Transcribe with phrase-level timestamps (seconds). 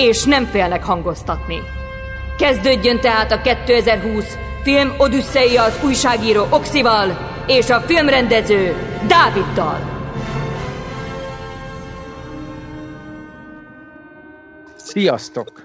[0.00, 1.62] és nem félnek hangoztatni.
[2.38, 8.74] Kezdődjön tehát a 2020 film Odüsszeia az újságíró Oxival és a filmrendező
[9.06, 9.98] Dáviddal.
[14.76, 15.62] Sziasztok!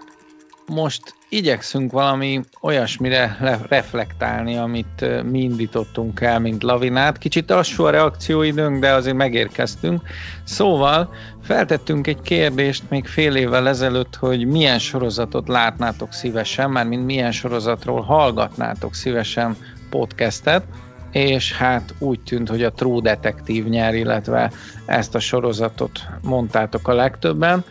[0.66, 3.38] Most igyekszünk valami olyasmire
[3.70, 7.18] reflektálni, amit mi indítottunk el, mint lavinát.
[7.18, 10.02] Kicsit lassú a reakcióidőnk, de azért megérkeztünk.
[10.44, 17.06] Szóval feltettünk egy kérdést még fél évvel ezelőtt, hogy milyen sorozatot látnátok szívesen, már mint
[17.06, 19.56] milyen sorozatról hallgatnátok szívesen
[19.90, 20.64] podcastet,
[21.12, 24.52] és hát úgy tűnt, hogy a True Detective nyer, illetve
[24.86, 27.64] ezt a sorozatot mondtátok a legtöbben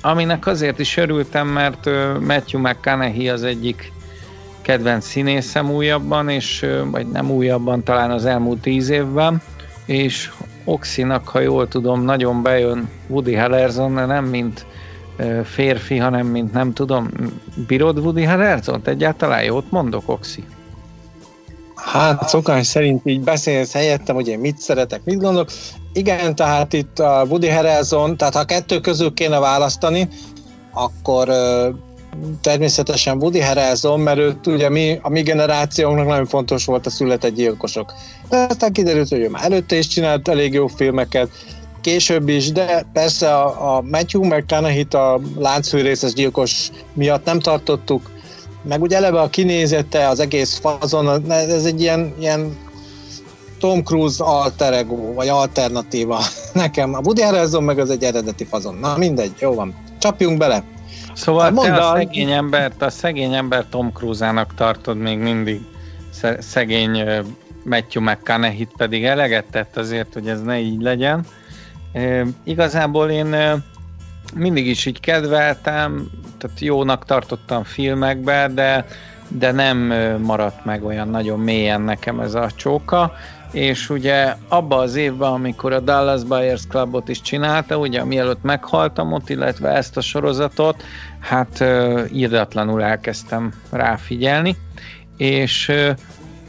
[0.00, 1.84] aminek azért is örültem, mert
[2.20, 3.92] Matthew McConaughey az egyik
[4.62, 9.42] kedvenc színészem újabban, és vagy nem újabban, talán az elmúlt tíz évben,
[9.86, 10.30] és
[10.64, 14.66] Oxinak, ha jól tudom, nagyon bejön Woody Harrelson, de nem mint
[15.44, 17.10] férfi, hanem mint nem tudom,
[17.66, 18.80] bírod Woody Harrelson?
[18.84, 20.44] Egyáltalán jót mondok, Oxi?
[21.74, 25.48] Hát szokás szerint így beszélsz helyettem, hogy én mit szeretek, mit gondolok.
[25.92, 30.08] Igen, tehát itt a Woody Harrelson, tehát ha kettő közül kéne választani,
[30.72, 31.28] akkor
[32.40, 37.34] természetesen Woody Harrelson, mert őt ugye mi, a mi generációnknak nagyon fontos volt a született
[37.34, 37.92] gyilkosok.
[38.28, 41.28] De aztán kiderült, hogy ő már előtte is csinált elég jó filmeket,
[41.80, 48.10] később is, de persze a, a Matthew McConaughey-t a láncfűrészes gyilkos miatt nem tartottuk,
[48.62, 52.56] meg ugye eleve a kinézete, az egész fazon, ez egy ilyen, ilyen
[53.58, 56.20] Tom Cruise alter ego, vagy alternatíva.
[56.52, 58.74] Nekem a Woody Harrelson meg az egy eredeti fazon.
[58.74, 59.74] Na mindegy, jó van.
[59.98, 60.62] Csapjunk bele.
[61.14, 65.60] Szóval Mondd te a szegény embert, a szegény ember Tom Cruise-ának tartod még mindig
[66.38, 67.04] szegény
[67.64, 71.26] Matthew McConaughey-t pedig eleget tett azért, hogy ez ne így legyen.
[71.92, 73.36] E, igazából én
[74.34, 78.86] mindig is így kedveltem, tehát jónak tartottam filmekbe, de,
[79.28, 79.78] de nem
[80.22, 83.12] maradt meg olyan nagyon mélyen nekem ez a csóka
[83.52, 89.12] és ugye abba az évben, amikor a Dallas Buyers Clubot is csinálta, ugye mielőtt meghaltam
[89.12, 90.82] ott, illetve ezt a sorozatot,
[91.20, 94.56] hát uh, írdatlanul elkezdtem ráfigyelni,
[95.16, 95.72] és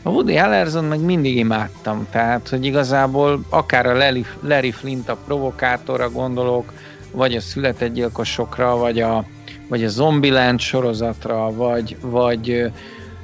[0.04, 5.18] a Woody Harrelson meg mindig imádtam, tehát, hogy igazából akár a Larry, Larry Flint a
[5.26, 6.74] provokátorra gondolok,
[7.12, 9.26] vagy a született gyilkosokra, vagy a,
[9.68, 12.72] vagy a Zombieland sorozatra, vagy, vagy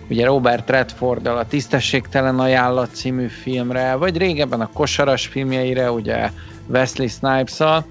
[0.10, 6.32] ugye Robert Redforddal a Tisztességtelen ajánlat című filmre, vagy régebben a kosaras filmjeire, ugye
[6.68, 7.86] Wesley Snipes-al.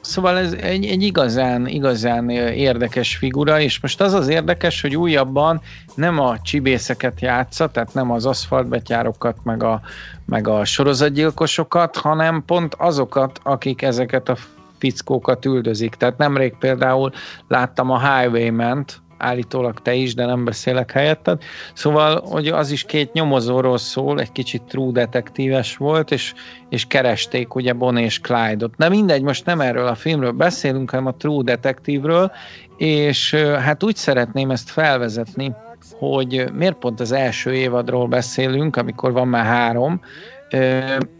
[0.00, 5.60] Szóval ez egy, egy igazán, igazán érdekes figura, és most az az érdekes, hogy újabban
[5.94, 9.80] nem a csibészeket játsza, tehát nem az aszfaltbetyárokat, meg a,
[10.24, 14.36] meg a sorozatgyilkosokat, hanem pont azokat, akik ezeket a
[14.78, 15.94] fickókat üldözik.
[15.94, 17.12] Tehát nemrég például
[17.48, 21.42] láttam a Highwayment, állítólag te is, de nem beszélek helyetted.
[21.74, 26.34] Szóval, hogy az is két nyomozóról szól, egy kicsit true detektíves volt, és,
[26.68, 28.76] és keresték ugye Bon és Clyde-ot.
[28.76, 32.32] Na mindegy, most nem erről a filmről beszélünk, hanem a true detektívről,
[32.76, 35.54] és hát úgy szeretném ezt felvezetni,
[35.98, 40.00] hogy miért pont az első évadról beszélünk, amikor van már három.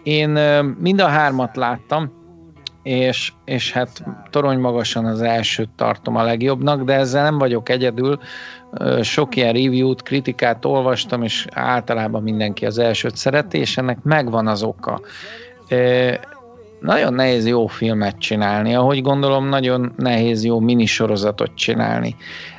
[0.02, 0.28] Én
[0.78, 2.21] mind a hármat láttam,
[2.82, 8.18] és, és hát torony magasan az elsőt tartom a legjobbnak, de ezzel nem vagyok egyedül.
[9.00, 14.62] Sok ilyen review-t, kritikát olvastam, és általában mindenki az elsőt szereti, és ennek megvan az
[14.62, 15.00] oka.
[16.80, 22.16] Nagyon nehéz jó filmet csinálni, ahogy gondolom nagyon nehéz jó minisorozatot csinálni.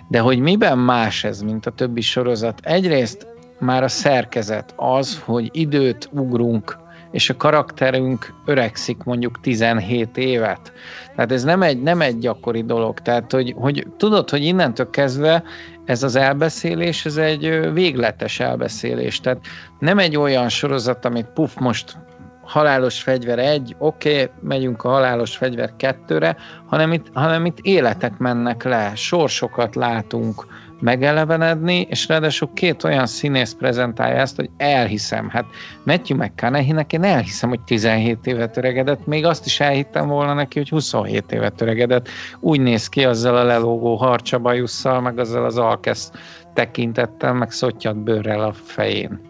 [0.07, 2.59] De hogy miben más ez, mint a többi sorozat?
[2.61, 3.27] Egyrészt
[3.59, 6.77] már a szerkezet az, hogy időt ugrunk
[7.13, 10.73] és a karakterünk öregszik mondjuk 17 évet.
[11.15, 12.99] Tehát ez nem egy, nem egy gyakori dolog.
[12.99, 15.43] Tehát, hogy, hogy tudod, hogy innentől kezdve
[15.85, 19.19] ez az elbeszélés, ez egy végletes elbeszélés.
[19.19, 19.39] Tehát
[19.79, 21.97] nem egy olyan sorozat, amit puf, most
[22.41, 26.35] halálos fegyver egy, oké, okay, megyünk a halálos fegyver kettőre,
[26.65, 30.45] hanem itt, hanem itt életek mennek le, sorsokat látunk,
[30.83, 35.29] megelevenedni, és ráadásul két olyan színész prezentálja ezt, hogy elhiszem.
[35.29, 35.45] Hát
[35.83, 40.69] Matthew McConaughey-nek én elhiszem, hogy 17 évet öregedett, még azt is elhittem volna neki, hogy
[40.69, 42.07] 27 évet öregedett.
[42.39, 46.11] Úgy néz ki azzal a lelógó harcsabajusszal, meg azzal az alkesz
[46.53, 49.21] tekintettel, meg szottyat bőrrel a fején.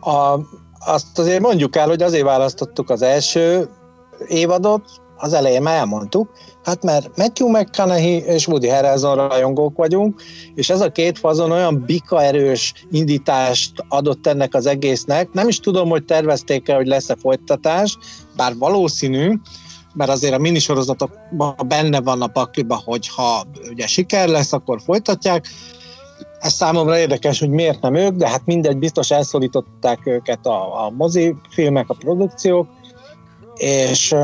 [0.00, 0.38] A,
[0.86, 3.68] azt azért mondjuk el, hogy azért választottuk az első
[4.28, 4.84] évadot,
[5.24, 6.30] az elején már elmondtuk,
[6.64, 10.22] hát mert Matthew McConaughey és Woody Harrelson rajongók vagyunk,
[10.54, 15.32] és ez a két fazon olyan bika erős indítást adott ennek az egésznek.
[15.32, 17.98] Nem is tudom, hogy tervezték-e, hogy lesz-e folytatás,
[18.36, 19.32] bár valószínű,
[19.94, 25.46] mert azért a minisorozatokban benne van a pakliba, hogy ha ugye siker lesz, akkor folytatják.
[26.38, 30.90] Ez számomra érdekes, hogy miért nem ők, de hát mindegy, biztos elszólították őket a, a
[30.90, 32.68] mozifilmek, a produkciók,
[33.54, 34.14] és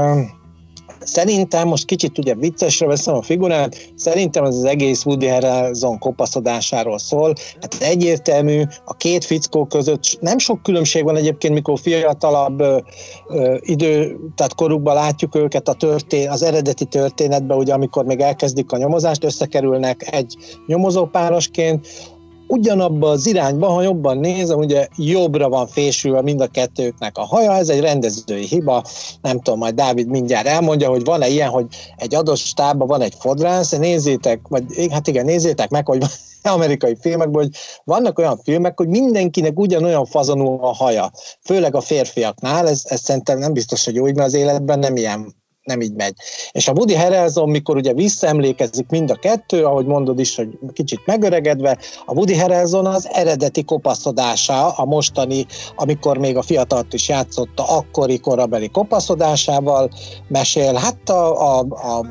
[1.01, 6.99] Szerintem, most kicsit ugye viccesre veszem a figurát, szerintem ez az egész Woody Harrelson kopaszodásáról
[6.99, 7.35] szól.
[7.61, 12.79] Hát egyértelmű, a két fickó között nem sok különbség van egyébként, mikor fiatalabb ö,
[13.29, 18.73] ö, idő, tehát korukban látjuk őket a történ, az eredeti történetben, ugye amikor még elkezdik
[18.73, 20.37] a nyomozást, összekerülnek egy
[20.67, 21.89] nyomozópárosként,
[22.51, 27.53] ugyanabba az irányba, ha jobban nézem, ugye jobbra van fésülve mind a kettőknek a haja,
[27.53, 28.85] ez egy rendezői hiba,
[29.23, 31.67] nem tudom, majd Dávid mindjárt elmondja, hogy van-e ilyen, hogy
[31.97, 36.03] egy adott stábban van egy fodrász, nézzétek, vagy hát igen, nézzétek meg, hogy
[36.43, 37.55] amerikai filmekben, hogy
[37.85, 41.11] vannak olyan filmek, hogy mindenkinek ugyanolyan fazonú a haja,
[41.45, 45.40] főleg a férfiaknál, ez, ez szerintem nem biztos, hogy úgy, mert az életben nem ilyen
[45.65, 46.15] nem így megy.
[46.53, 51.01] És a Woody Harrelson, mikor ugye visszaemlékezik mind a kettő, ahogy mondod is, hogy kicsit
[51.07, 57.69] megöregedve, a Woody Harrelson az eredeti kopaszodása, a mostani, amikor még a fiatalt is játszotta,
[57.69, 59.91] akkori korabeli kopaszodásával
[60.29, 60.75] mesél.
[60.75, 62.07] Hát a, a, a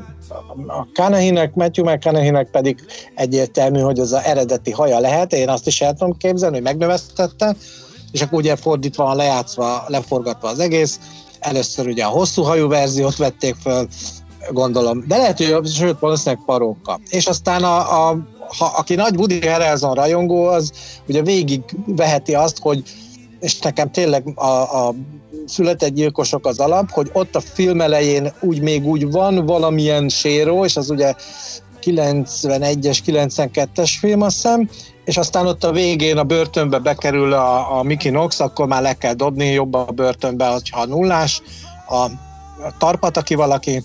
[0.66, 2.80] a Kanahinek, Matthew McConaughey-nek pedig
[3.14, 7.56] egyértelmű, hogy az a eredeti haja lehet, én azt is el tudom képzelni, hogy megnövesztette,
[8.12, 11.00] és akkor ugye fordítva van lejátszva, leforgatva az egész,
[11.40, 13.88] Először ugye a hosszú hajú verziót vették föl,
[14.50, 17.00] gondolom, de lehet, hogy sőt, valószínűleg paróka.
[17.10, 18.18] És aztán a, a
[18.58, 20.72] ha, aki nagy Woody Harrelson rajongó, az
[21.08, 22.82] ugye végig veheti azt, hogy
[23.40, 24.94] és nekem tényleg a, a
[25.46, 30.64] született gyilkosok az alap, hogy ott a film elején úgy még úgy van valamilyen séró,
[30.64, 31.14] és az ugye
[31.82, 34.68] 91-es, 92-es film, azt hiszem,
[35.10, 38.94] és aztán ott a végén a börtönbe bekerül a, a Mickey Knox, akkor már le
[38.94, 41.42] kell dobni jobban a börtönbe, ha nullás,
[41.88, 42.10] a, a
[42.78, 43.84] tarpat, aki valaki,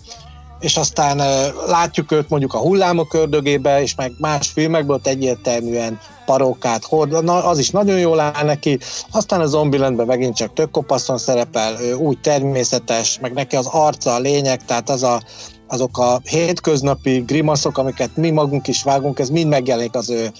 [0.59, 1.21] és aztán
[1.67, 7.45] látjuk őt mondjuk a hullámok ördögébe, és meg más filmekből ott egyértelműen parókát hord, na,
[7.45, 8.79] az is nagyon jól áll neki,
[9.11, 14.13] aztán a Zombielandben megint csak tök kopaszon szerepel, ő úgy természetes, meg neki az arca
[14.13, 15.21] a lényeg, tehát az a,
[15.67, 20.31] azok a hétköznapi grimaszok, amiket mi magunk is vágunk, ez mind megjelenik az ő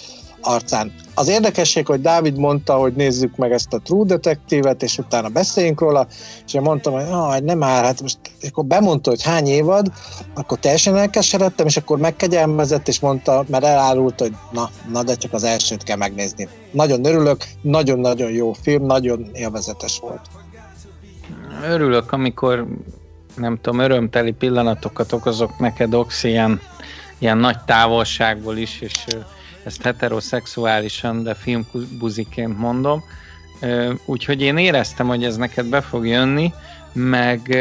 [0.45, 0.93] arcán.
[1.13, 5.79] Az érdekesség, hogy Dávid mondta, hogy nézzük meg ezt a True Detective-et, és utána beszéljünk
[5.79, 6.07] róla,
[6.45, 8.17] és én mondtam, hogy ah, nem már, hát most
[8.49, 9.91] akkor bemondta, hogy hány évad,
[10.33, 15.33] akkor teljesen elkeseredtem, és akkor megkegyelmezett, és mondta, mert elárult, hogy na, na, de csak
[15.33, 16.47] az elsőt kell megnézni.
[16.71, 20.21] Nagyon örülök, nagyon-nagyon jó film, nagyon élvezetes volt.
[21.63, 22.67] Örülök, amikor
[23.35, 26.61] nem tudom, örömteli pillanatokat okozok neked, Ox, ilyen,
[27.17, 29.05] ilyen nagy távolságból is, és
[29.65, 33.03] ezt heteroszexuálisan, de filmbuziként mondom.
[34.05, 36.53] Úgyhogy én éreztem, hogy ez neked be fog jönni,
[36.93, 37.57] meg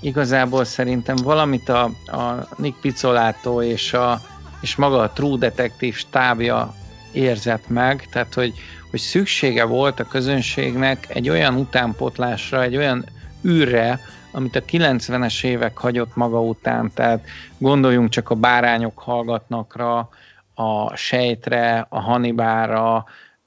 [0.00, 4.20] igazából szerintem valamit a, a Nick Pizzolatto és, a,
[4.60, 6.74] és maga a True Detective stábja
[7.12, 8.52] érzett meg, tehát hogy,
[8.90, 13.04] hogy szüksége volt a közönségnek egy olyan utánpotlásra, egy olyan
[13.44, 17.26] űrre, amit a 90-es évek hagyott maga után, tehát
[17.58, 20.08] gondoljunk csak a bárányok hallgatnakra,
[20.58, 23.04] a Sejtre, a Hannibalra,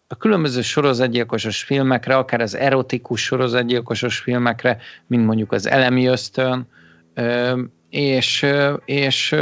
[0.08, 6.68] a különböző sorozatgyilkosos filmekre, akár az erotikus sorozatgyilkosos filmekre, mint mondjuk az Elemi Ösztön,
[7.90, 8.46] és,
[8.86, 9.36] és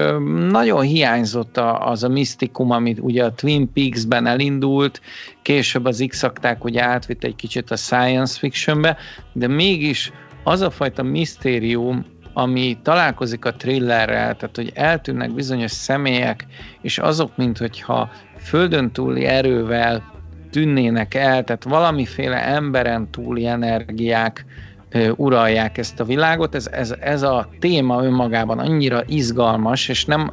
[0.50, 5.02] nagyon hiányzott az a misztikum, amit ugye a Twin Peaks-ben elindult,
[5.42, 6.26] később az x
[6.60, 8.98] ugye átvitt egy kicsit a science fictionbe,
[9.34, 10.12] de mégis
[10.44, 12.06] az a fajta misztérium,
[12.38, 16.46] ami találkozik a thrillerrel, tehát hogy eltűnnek bizonyos személyek,
[16.82, 20.14] és azok, mint hogyha földön túli erővel
[20.52, 24.46] tűnnének el, tehát valamiféle emberen túli energiák
[24.90, 26.56] ö, uralják ezt a világot.
[26.56, 30.32] Ez, ez, ez a téma önmagában annyira izgalmas, és nem,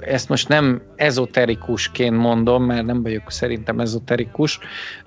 [0.00, 4.58] ezt most nem ezoterikusként mondom, mert nem vagyok szerintem ezoterikus,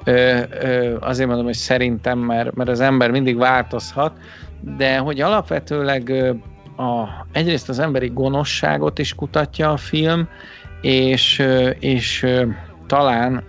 [0.04, 4.18] ö, ö, azért mondom, hogy szerintem, mert, mert az ember mindig változhat,
[4.62, 6.12] de hogy alapvetőleg
[6.78, 10.28] a, egyrészt az emberi gonoszságot is kutatja a film,
[10.82, 11.44] és,
[11.80, 12.26] és
[12.88, 13.44] talán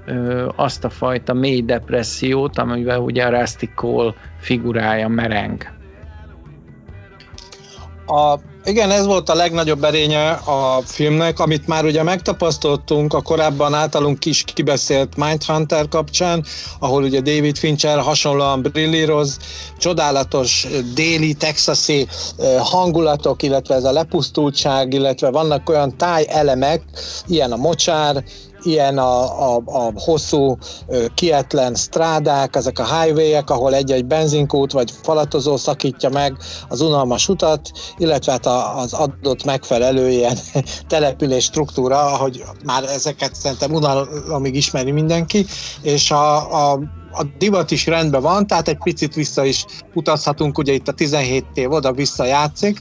[0.56, 5.76] azt a fajta mély depressziót, amivel ugye a Rusty Cole figurája mereng.
[8.06, 8.38] A
[8.68, 14.24] igen, ez volt a legnagyobb erénye a filmnek, amit már ugye megtapasztaltunk a korábban általunk
[14.24, 16.44] is kibeszélt Mindhunter kapcsán,
[16.80, 19.38] ahol ugye David Fincher hasonlóan brillíroz,
[19.78, 22.08] csodálatos déli, texasi
[22.58, 26.82] hangulatok, illetve ez a lepusztultság, illetve vannak olyan táj elemek,
[27.26, 28.24] ilyen a mocsár,
[28.68, 30.56] ilyen a, a, a hosszú,
[31.14, 36.36] kietlen strádák, ezek a highway-ek, ahol egy-egy benzinkút vagy falatozó szakítja meg
[36.68, 38.46] az unalmas utat, illetve hát
[38.76, 40.36] az adott megfelelő ilyen
[40.88, 45.46] település struktúra, ahogy már ezeket szerintem unalomig ismeri mindenki,
[45.82, 46.80] és a, a,
[47.12, 51.44] a divat is rendben van, tehát egy picit vissza is utazhatunk, ugye itt a 17
[51.54, 52.80] év oda-vissza játszik,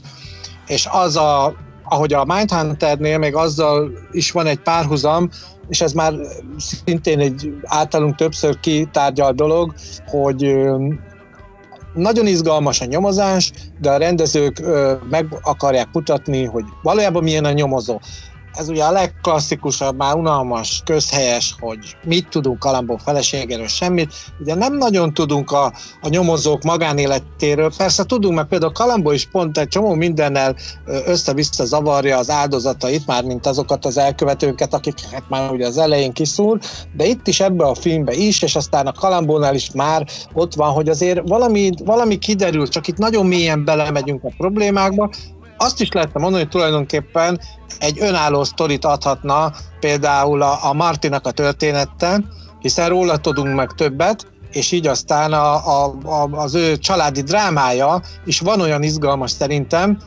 [0.66, 1.54] és az a,
[1.88, 5.30] ahogy a Mindhunternél még azzal is van egy párhuzam,
[5.68, 6.14] és ez már
[6.56, 9.74] szintén egy általunk többször kitárgyalt dolog,
[10.06, 10.56] hogy
[11.94, 14.62] nagyon izgalmas a nyomozás, de a rendezők
[15.10, 17.98] meg akarják mutatni, hogy valójában milyen a nyomozó
[18.52, 24.14] ez ugye a legklasszikusabb, már unalmas, közhelyes, hogy mit tudunk Kalambó feleségéről, semmit.
[24.40, 27.70] Ugye nem nagyon tudunk a, a nyomozók magánéletéről.
[27.76, 33.24] Persze tudunk, mert például Kalambó is pont egy csomó mindennel össze-vissza zavarja az áldozatait, már
[33.24, 36.58] mint azokat az elkövetőket, akiket hát már ugye az elején kiszúr,
[36.96, 40.72] de itt is ebbe a filmbe is, és aztán a Kalambónál is már ott van,
[40.72, 45.10] hogy azért valami, valami kiderül, csak itt nagyon mélyen belemegyünk a problémákba,
[45.58, 47.40] azt is lehetne mondani, hogy tulajdonképpen
[47.78, 52.20] egy önálló sztorit adhatna például a, a Martinak a története,
[52.60, 58.02] hiszen róla tudunk meg többet, és így aztán a, a, a, az ő családi drámája
[58.24, 59.98] is van olyan izgalmas szerintem,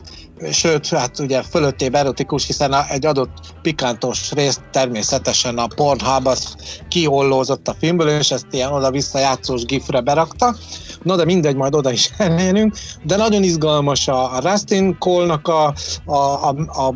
[0.52, 6.56] sőt, hát ugye fölöttébb erotikus, hiszen egy adott pikántos részt természetesen a Pornhub az
[6.88, 10.56] kihollózott a filmből, és ezt ilyen oda-vissza játszós gifre berakta.
[11.04, 12.76] Na de mindegy, majd oda is elérünk.
[13.04, 15.74] De nagyon izgalmas a, a Rustin Cole-nak a,
[16.06, 16.56] a, a,
[16.88, 16.96] a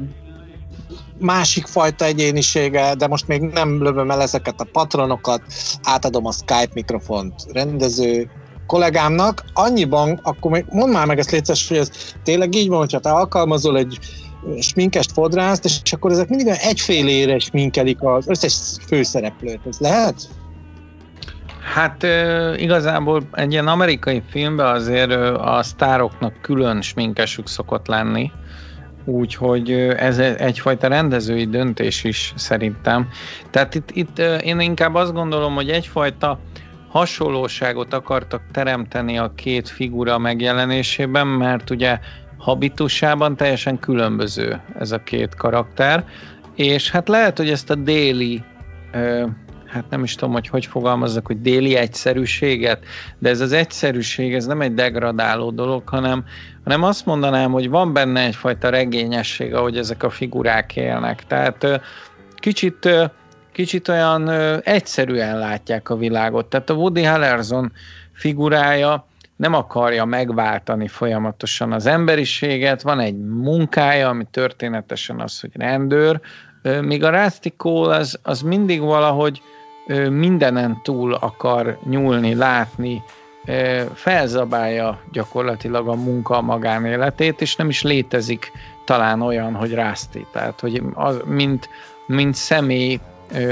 [1.20, 5.42] másik fajta egyénisége, de most még nem lövöm el ezeket a patronokat,
[5.84, 8.30] átadom a Skype mikrofont rendező
[8.68, 11.92] kollégámnak, annyiban, akkor mondd már meg ezt létszes, hogy ez
[12.24, 14.00] tényleg így van, hogyha te alkalmazol egy
[14.60, 18.54] sminkest fodrászt, és akkor ezek mindig egyfélére sminkelik az összes
[18.88, 19.60] főszereplőt.
[19.68, 20.16] Ez lehet?
[21.74, 22.06] Hát
[22.58, 28.32] igazából egy ilyen amerikai filmben azért a sztároknak külön sminkesük szokott lenni,
[29.06, 33.08] úgyhogy ez egyfajta rendezői döntés is szerintem.
[33.50, 36.40] Tehát itt, itt én inkább azt gondolom, hogy egyfajta
[36.96, 42.00] hasonlóságot akartak teremteni a két figura megjelenésében, mert ugye
[42.38, 46.06] habitusában teljesen különböző ez a két karakter,
[46.56, 48.44] és hát lehet, hogy ezt a déli
[49.66, 52.86] hát nem is tudom, hogy hogy fogalmazzak, hogy déli egyszerűséget,
[53.20, 56.24] de ez az egyszerűség, ez nem egy degradáló dolog, hanem,
[56.64, 61.26] hanem azt mondanám, hogy van benne egyfajta regényesség, ahogy ezek a figurák élnek.
[61.28, 61.82] Tehát
[62.36, 62.90] kicsit
[63.56, 64.30] kicsit olyan
[64.62, 66.46] egyszerűen látják a világot.
[66.46, 67.72] Tehát a Woody Harrelson
[68.14, 76.20] figurája nem akarja megváltani folyamatosan az emberiséget, van egy munkája, ami történetesen az, hogy rendőr,
[76.82, 79.42] míg a Rusty Cole az, az mindig valahogy
[80.10, 83.04] mindenen túl akar nyúlni, látni,
[83.94, 88.52] felzabálja gyakorlatilag a munka a magánéletét, és nem is létezik
[88.86, 91.70] talán olyan, hogy Rusty, tehát hogy az, mint,
[92.08, 93.00] mint személy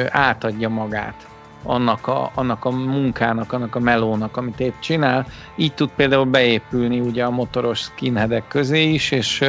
[0.09, 1.27] átadja magát
[1.63, 5.25] annak a, annak a munkának, annak a melónak, amit épp csinál.
[5.55, 9.43] Így tud például beépülni ugye a motoros skinheadek közé is, és,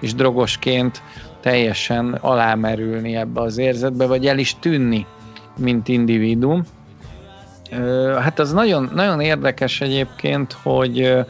[0.00, 1.02] és drogosként
[1.40, 5.06] teljesen alámerülni ebbe az érzetbe, vagy el is tűnni
[5.58, 6.62] mint individuum.
[8.18, 11.24] Hát az nagyon, nagyon érdekes egyébként, hogy,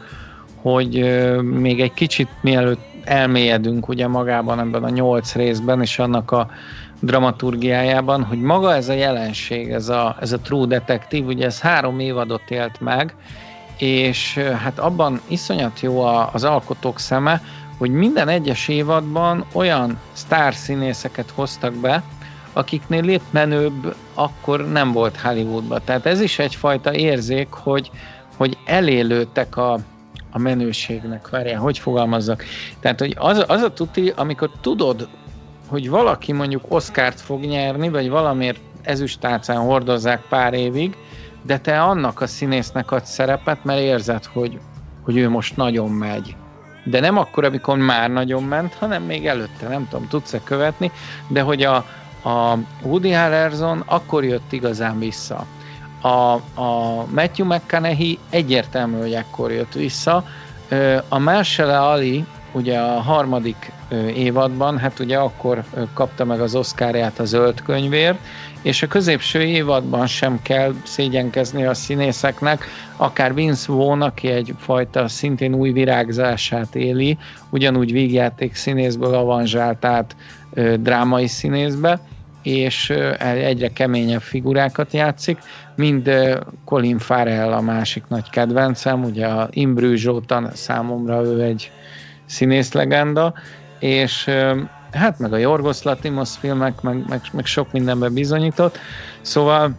[0.61, 6.49] hogy még egy kicsit mielőtt elmélyedünk ugye magában ebben a nyolc részben, és annak a
[6.99, 11.99] dramaturgiájában, hogy maga ez a jelenség, ez a, ez a True Detective, ugye ez három
[11.99, 13.15] évadot élt meg,
[13.77, 16.01] és hát abban iszonyat jó
[16.33, 17.41] az alkotók szeme,
[17.77, 22.03] hogy minden egyes évadban olyan sztárszínészeket hoztak be,
[22.53, 25.81] akiknél lép menőbb akkor nem volt Hollywoodban.
[25.83, 27.91] Tehát ez is egyfajta érzék, hogy,
[28.37, 29.73] hogy elélődtek a,
[30.31, 32.43] a menőségnek, várjál, hogy fogalmazzak.
[32.79, 35.07] Tehát, hogy az, az a tuti, amikor tudod,
[35.69, 40.95] hogy valaki mondjuk Oszkárt fog nyerni, vagy valamiért ezüstálcán hordozzák pár évig,
[41.41, 44.59] de te annak a színésznek adsz szerepet, mert érzed, hogy,
[45.03, 46.35] hogy ő most nagyon megy.
[46.83, 50.91] De nem akkor, amikor már nagyon ment, hanem még előtte, nem tudom, tudsz-e követni,
[51.27, 51.85] de hogy a,
[52.23, 55.45] A Woody Harrelson akkor jött igazán vissza.
[56.01, 60.23] A, a Matthew McConaughey egyértelmű, hogy ekkor jött vissza.
[61.07, 63.71] A Marshall Ali ugye a harmadik
[64.15, 65.63] évadban, hát ugye akkor
[65.93, 68.15] kapta meg az Oscarját a zöld könyvér,
[68.61, 72.65] és a középső évadban sem kell szégyenkezni a színészeknek,
[72.97, 77.17] akár Vince Vaughn, aki egyfajta szintén új virágzását éli,
[77.49, 80.15] ugyanúgy vígjáték színészből avanzsált át
[80.79, 81.99] drámai színészbe,
[82.43, 82.89] és
[83.19, 85.39] egyre keményebb figurákat játszik,
[85.75, 86.11] mind
[86.65, 91.71] Colin Farrell a másik nagy kedvencem, ugye a Imbrű Zsótan számomra ő egy
[92.29, 93.33] színészlegenda,
[93.79, 94.29] és
[94.91, 98.77] hát meg a Jorgos Latimos filmek, meg, meg, meg sok mindenben bizonyított,
[99.21, 99.75] szóval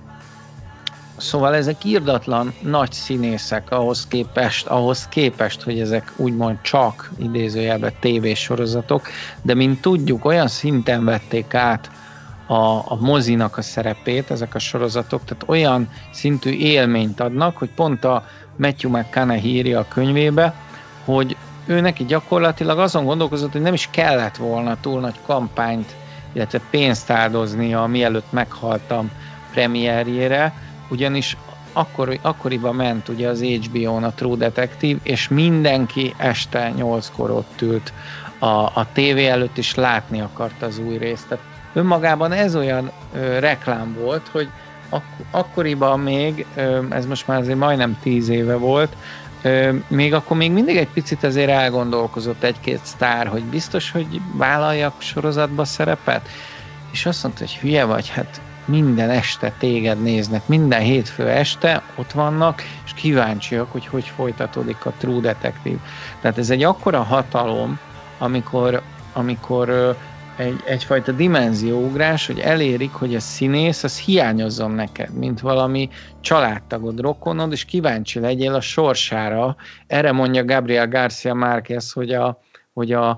[1.20, 9.08] Szóval ezek írdatlan nagy színészek ahhoz képest, ahhoz képest, hogy ezek úgymond csak idézőjelben tévésorozatok,
[9.42, 11.90] de mint tudjuk, olyan szinten vették át
[12.46, 12.54] a,
[12.84, 18.24] a mozinak a szerepét, ezek a sorozatok, tehát olyan szintű élményt adnak, hogy pont a
[18.56, 20.54] Matthew McConaughey írja a könyvébe,
[21.04, 21.36] hogy
[21.70, 25.96] ő neki gyakorlatilag azon gondolkozott, hogy nem is kellett volna túl nagy kampányt,
[26.32, 29.10] illetve pénzt áldoznia, mielőtt meghaltam
[29.52, 30.54] premierjére,
[30.88, 31.36] ugyanis
[31.72, 37.92] akkor, akkoriban ment ugye az HBO-n a True Detective, és mindenki este nyolckor ott ült
[38.38, 41.28] a, a tévé előtt, is látni akart az új részt.
[41.28, 44.50] Tehát önmagában ez olyan ö, reklám volt, hogy
[44.88, 48.96] ak- akkoriban még, ö, ez most már azért majdnem tíz éve volt,
[49.88, 55.64] még akkor még mindig egy picit azért elgondolkozott egy-két sztár, hogy biztos, hogy vállaljak sorozatba
[55.64, 56.28] szerepet,
[56.92, 62.12] és azt mondta, hogy hülye vagy, hát minden este téged néznek, minden hétfő este ott
[62.12, 65.78] vannak, és kíváncsiak, hogy hogy folytatódik a True Detective.
[66.20, 67.78] Tehát ez egy akkora hatalom,
[68.18, 68.82] amikor,
[69.12, 69.96] amikor
[70.40, 75.88] egy, egyfajta dimenzióugrás, hogy elérik, hogy a színész az hiányozzon neked, mint valami
[76.20, 79.56] családtagod, rokonod, és kíváncsi legyél a sorsára.
[79.86, 82.40] Erre mondja Gabriel Garcia Márquez, hogy a,
[82.72, 83.08] hogy a,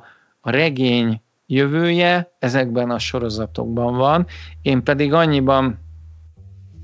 [0.41, 4.27] a regény jövője ezekben a sorozatokban van.
[4.63, 5.79] Én pedig annyiban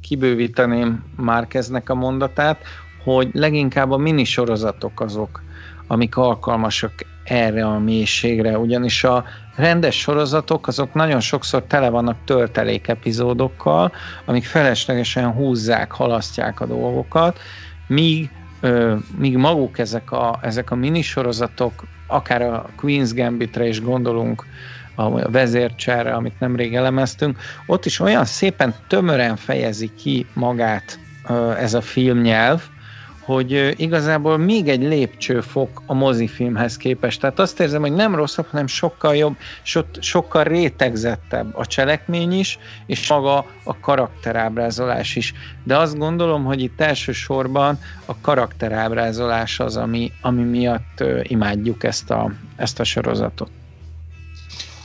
[0.01, 2.63] kibővíteném Márkeznek a mondatát,
[3.05, 5.43] hogy leginkább a minisorozatok azok,
[5.87, 6.93] amik alkalmasak
[7.25, 9.25] erre a mélységre, ugyanis a
[9.59, 13.93] rendes sorozatok azok nagyon sokszor tele vannak töltelék epizódokkal,
[14.25, 17.39] amik feleslegesen húzzák, halasztják a dolgokat,
[17.87, 21.73] míg, ö, míg maguk ezek a, ezek a minisorozatok,
[22.07, 24.45] akár a Queen's Gambitre is gondolunk,
[24.95, 30.99] a vezércserre, amit nemrég elemeztünk, ott is olyan szépen tömören fejezi ki magát
[31.59, 32.63] ez a filmnyelv,
[33.29, 37.21] hogy igazából még egy lépcsőfok a mozifilmhez képest.
[37.21, 42.59] Tehát azt érzem, hogy nem rosszabb, hanem sokkal jobb, so, sokkal rétegzettebb a cselekmény is,
[42.87, 45.35] és maga a karakterábrázolás is.
[45.65, 52.33] De azt gondolom, hogy itt elsősorban a karakterábrázolás az, ami, ami miatt imádjuk ezt a,
[52.57, 53.51] ezt a sorozatot.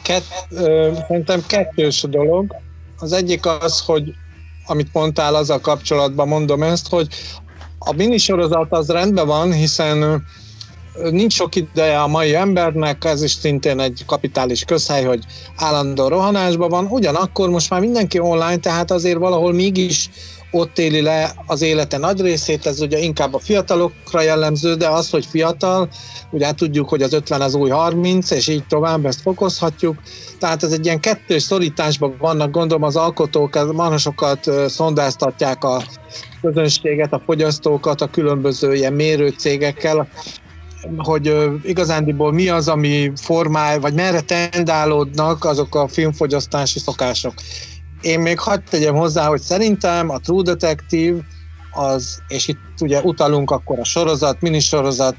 [0.02, 2.56] Kett, ö, szerintem kettős a dolog.
[2.98, 4.14] Az egyik az, hogy
[4.66, 7.08] amit mondtál, azzal kapcsolatban mondom ezt, hogy
[7.86, 10.24] a minisorozat az rendben van, hiszen
[11.12, 15.24] nincs sok ideje a mai embernek, ez is szintén egy kapitális közhely, hogy
[15.56, 20.10] állandó rohanásban van, ugyanakkor most már mindenki online, tehát azért valahol mégis
[20.52, 25.10] ott éli le az élete nagy részét, ez ugye inkább a fiatalokra jellemző, de az,
[25.10, 25.90] hogy fiatal,
[26.32, 29.96] ugye tudjuk, hogy az 50 az új 30, és így tovább, ezt fokozhatjuk.
[30.40, 35.84] Tehát ez egy ilyen kettős szorításban vannak, gondolom az alkotók, manasokat szondáztatják a
[36.44, 40.08] közönséget, a fogyasztókat a különböző ilyen mérőcégekkel,
[40.98, 47.34] hogy igazándiból mi az, ami formál, vagy merre tendálódnak azok a filmfogyasztási szokások.
[48.02, 51.20] Én még hagyd tegyem hozzá, hogy szerintem a True Detective
[51.72, 55.16] az, és itt ugye utalunk akkor a sorozat, minisorozat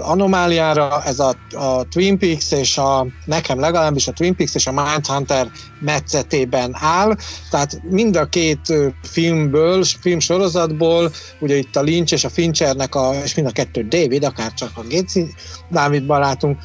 [0.00, 4.72] anomáliára, ez a, a Twin Peaks és a, nekem legalábbis a Twin Peaks és a
[4.72, 5.50] Mindhunter
[5.80, 7.16] metszetében áll,
[7.50, 13.34] tehát mind a két filmből, filmsorozatból, ugye itt a Lynch és a Finchernek, a, és
[13.34, 15.34] mind a kettő David, akár csak a Géci
[15.70, 16.58] Dávid barátunk,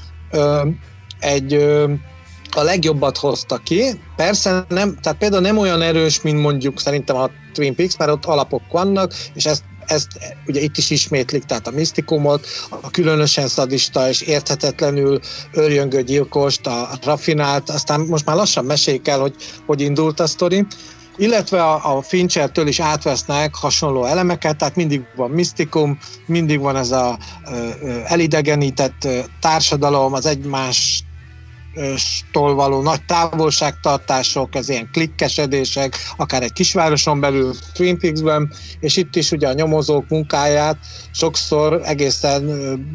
[1.19, 1.53] egy
[2.55, 3.83] a legjobbat hozta ki.
[4.15, 8.25] Persze nem, tehát például nem olyan erős, mint mondjuk szerintem a Twin Peaks, mert ott
[8.25, 10.07] alapok vannak, és ezt ezt
[10.47, 15.19] ugye itt is ismétlik, tehát a misztikumot, a különösen szadista és érthetetlenül
[15.53, 20.65] örjöngő gyilkost, a rafinált, aztán most már lassan meséljük el, hogy hogy indult a sztori.
[21.17, 26.91] Illetve a, a Finchertől is átvesznek hasonló elemeket, tehát mindig van misztikum, mindig van ez
[26.91, 27.17] a
[27.51, 29.07] ö, ö, elidegenített
[29.39, 31.03] társadalom, az egymás
[32.31, 39.15] tól való nagy távolságtartások, ez ilyen klikkesedések, akár egy kisvároson belül Twin Peaks-ben, és itt
[39.15, 40.77] is ugye a nyomozók munkáját
[41.11, 42.43] sokszor egészen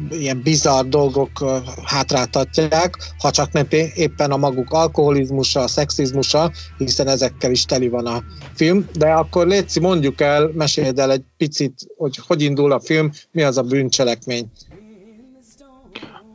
[0.09, 7.51] ilyen bizarr dolgok hátráltatják, ha csak nem éppen a maguk alkoholizmusa, a szexizmusa, hiszen ezekkel
[7.51, 8.23] is teli van a
[8.55, 13.11] film, de akkor Léci, mondjuk el, meséld el egy picit, hogy hogy indul a film,
[13.31, 14.49] mi az a bűncselekmény.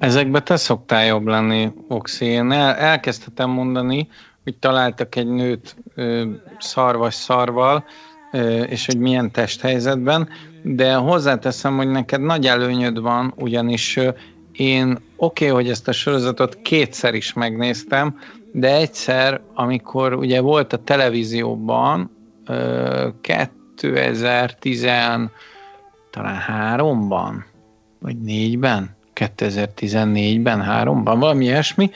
[0.05, 2.25] Ezekbe te szoktál jobb lenni, Oxi.
[2.25, 4.09] Én el, elkezdhetem mondani,
[4.43, 6.25] hogy találtak egy nőt ö,
[6.59, 7.85] szarvas szarval,
[8.33, 10.29] ö, és hogy milyen testhelyzetben,
[10.63, 14.09] de hozzáteszem, hogy neked nagy előnyöd van, ugyanis ö,
[14.53, 18.19] én oké, okay, hogy ezt a sorozatot kétszer is megnéztem,
[18.53, 22.11] de egyszer, amikor ugye volt a televízióban,
[22.47, 24.87] ö, 2010
[26.11, 27.45] talán háromban,
[27.99, 31.91] vagy négyben, 2014-ben, háromban, valami ilyesmi,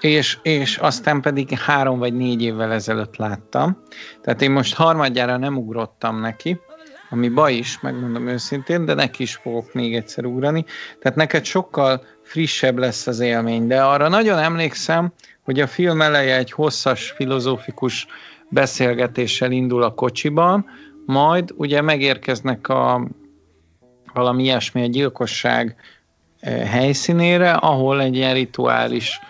[0.00, 3.82] és, és aztán pedig három vagy négy évvel ezelőtt láttam.
[4.22, 6.60] Tehát én most harmadjára nem ugrottam neki,
[7.10, 10.64] ami baj is, megmondom őszintén, de neki is fogok még egyszer ugrani.
[11.00, 16.36] Tehát neked sokkal frissebb lesz az élmény, de arra nagyon emlékszem, hogy a film eleje
[16.36, 18.06] egy hosszas filozófikus
[18.48, 20.66] beszélgetéssel indul a kocsiban,
[21.06, 23.08] majd ugye megérkeznek a
[24.12, 25.76] valami ilyesmi, a gyilkosság
[26.42, 29.20] helyszínére, ahol egy ilyen rituális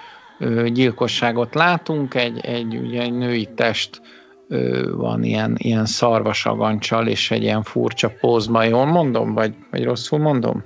[0.73, 4.01] gyilkosságot látunk, egy, egy, ugye egy női test
[4.97, 8.67] van ilyen, ilyen szarvasagancsal, és egy ilyen furcsa pózban.
[8.67, 10.65] Jól mondom, vagy, vagy rosszul mondom?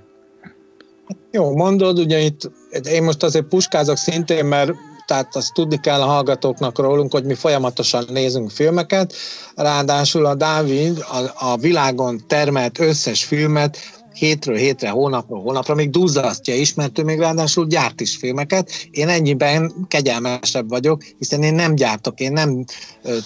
[1.31, 2.51] Jó, mondod, ugye itt
[2.91, 4.73] én most azért puskázok szintén, mert
[5.07, 9.15] tehát azt tudni kell a hallgatóknak rólunk, hogy mi folyamatosan nézünk filmeket,
[9.55, 13.79] ráadásul a Dávid a, a világon termelt összes filmet
[14.14, 18.70] hétről hétre, hónapról hónapra még duzzasztja is, mert ő még ráadásul gyárt is filmeket.
[18.90, 22.64] Én ennyiben kegyelmesebb vagyok, hiszen én nem gyártok, én nem
[23.03, 23.16] ö,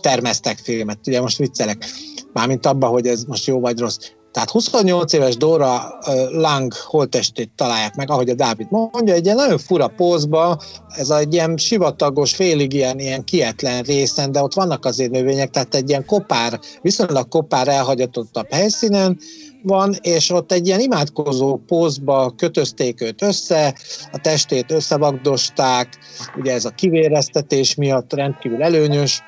[0.00, 0.98] termesztek filmet.
[1.06, 1.84] Ugye most viccelek,
[2.32, 3.98] mármint abban, hogy ez most jó vagy rossz.
[4.34, 5.98] Tehát 28 éves Dora
[6.30, 11.32] Lang holtestét találják meg, ahogy a Dávid mondja, egy ilyen nagyon fura pózba, ez egy
[11.32, 16.04] ilyen sivatagos, félig ilyen, ilyen kietlen részen, de ott vannak azért növények, tehát egy ilyen
[16.04, 19.18] kopár, viszonylag kopár elhagyatottabb helyszínen,
[19.64, 23.74] van, és ott egy ilyen imádkozó pózba kötözték őt össze,
[24.12, 25.98] a testét összevagdosták,
[26.36, 29.22] ugye ez a kivéreztetés miatt rendkívül előnyös,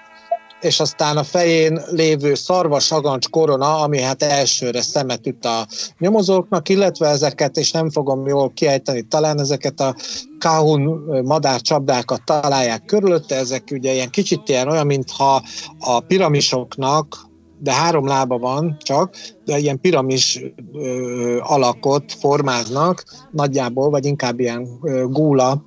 [0.60, 5.66] és aztán a fején lévő szarvas agancs korona, ami hát elsőre szemet üt a
[5.98, 9.94] nyomozóknak, illetve ezeket, és nem fogom jól kiejteni, talán ezeket a
[10.38, 10.80] kahun
[11.24, 15.42] madárcsapdákat találják körülötte, ezek ugye ilyen kicsit ilyen olyan, mintha
[15.78, 17.25] a piramisoknak
[17.58, 20.40] de három lába van csak, de ilyen piramis
[20.72, 25.64] ö, alakot formáznak nagyjából, vagy inkább ilyen ö, gúla,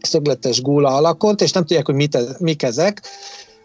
[0.00, 3.02] szögletes gúla alakot, és nem tudják, hogy mit, e-, mik ezek,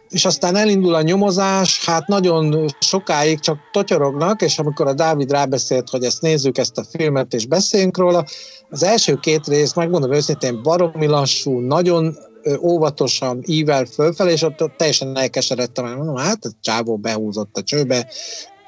[0.10, 5.90] és aztán elindul a nyomozás, hát nagyon sokáig csak totyorognak, és amikor a Dávid rábeszélt,
[5.90, 8.26] hogy ezt nézzük, ezt a filmet, és beszéljünk róla,
[8.70, 12.18] az első két rész, megmondom őszintén, baromi lassú, nagyon
[12.62, 18.08] óvatosan ível fölfelé, és ott, teljesen elkeseredtem, mert mondom, hát a csávó behúzott a csőbe,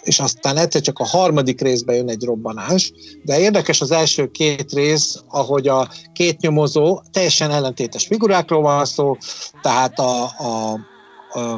[0.02, 4.72] és aztán egyszer csak a harmadik részben jön egy robbanás, de érdekes az első két
[4.72, 9.18] rész, ahogy a két nyomozó, teljesen ellentétes figurákról van szó,
[9.62, 10.80] tehát a, a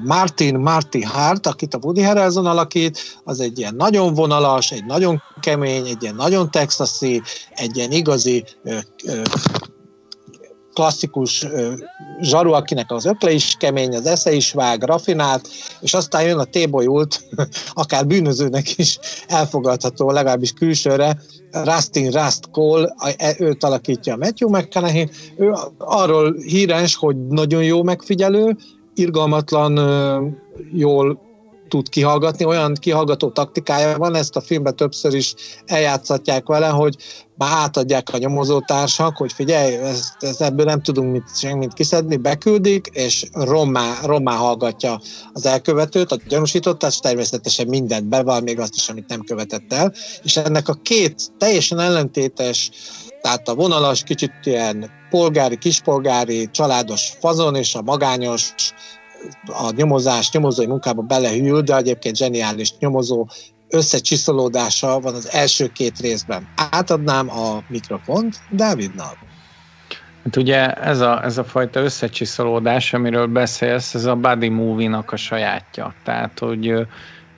[0.04, 5.22] Martin Marty Hart, akit a Woody Harrelson alakít, az egy ilyen nagyon vonalas, egy nagyon
[5.40, 8.44] kemény, egy ilyen nagyon texasi, egy ilyen igazi
[10.74, 11.48] klasszikus
[12.22, 16.44] zsaru, akinek az ökle is kemény, az esze is vág, rafinált, és aztán jön a
[16.44, 17.24] tébolyult,
[17.74, 25.10] akár bűnözőnek is elfogadható, legalábbis külsőre, Rustin Rust Cole, e, őt alakítja a Matthew McConaughey,
[25.38, 28.58] ő arról híres, hogy nagyon jó megfigyelő,
[28.96, 29.80] irgalmatlan,
[30.72, 31.33] jól
[31.74, 35.34] tud kihallgatni, olyan kihallgató taktikája van, ezt a filmben többször is
[35.66, 36.96] eljátszatják vele, hogy
[37.38, 42.88] már átadják a nyomozótársak, hogy figyelj, ezt, ezt ebből nem tudunk mit, semmit kiszedni, beküldik,
[42.92, 45.00] és rommá, rommá hallgatja
[45.34, 49.94] az elkövetőt, a gyanúsítottat, és természetesen mindent beval, még azt is, amit nem követett el.
[50.24, 52.72] És ennek a két teljesen ellentétes
[53.22, 58.54] tehát a vonalas, kicsit ilyen polgári, kispolgári, családos fazon és a magányos
[59.46, 63.28] a nyomozás, nyomozói munkába belehűl, de egyébként zseniális nyomozó
[63.70, 66.48] összecsiszolódása van az első két részben.
[66.72, 69.18] Átadnám a mikrofont Dávidnak.
[70.24, 75.16] Hát ugye ez a, ez a fajta összecsiszolódás, amiről beszélsz, ez a body movie-nak a
[75.16, 75.94] sajátja.
[76.04, 76.88] Tehát, hogy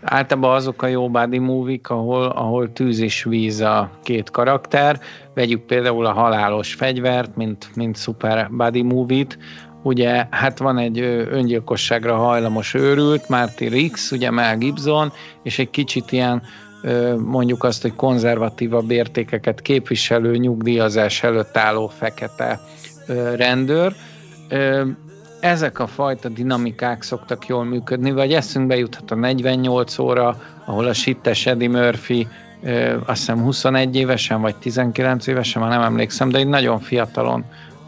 [0.01, 4.99] általában azok a jó body movie ahol, ahol tűz és víz a két karakter.
[5.33, 9.37] Vegyük például a halálos fegyvert, mint, mint super body movie-t,
[9.85, 10.99] ugye hát van egy
[11.31, 15.11] öngyilkosságra hajlamos őrült, Marty Rix, ugye Mel Gibson,
[15.43, 16.41] és egy kicsit ilyen
[17.17, 22.59] mondjuk azt, hogy konzervatívabb értékeket képviselő, nyugdíjazás előtt álló fekete
[23.35, 23.93] rendőr.
[25.39, 30.93] Ezek a fajta dinamikák szoktak jól működni, vagy eszünkbe juthat a 48 óra, ahol a
[30.93, 32.27] sittes Eddie Murphy
[33.05, 37.45] azt hiszem 21 évesen, vagy 19 évesen, már nem emlékszem, de egy nagyon fiatalon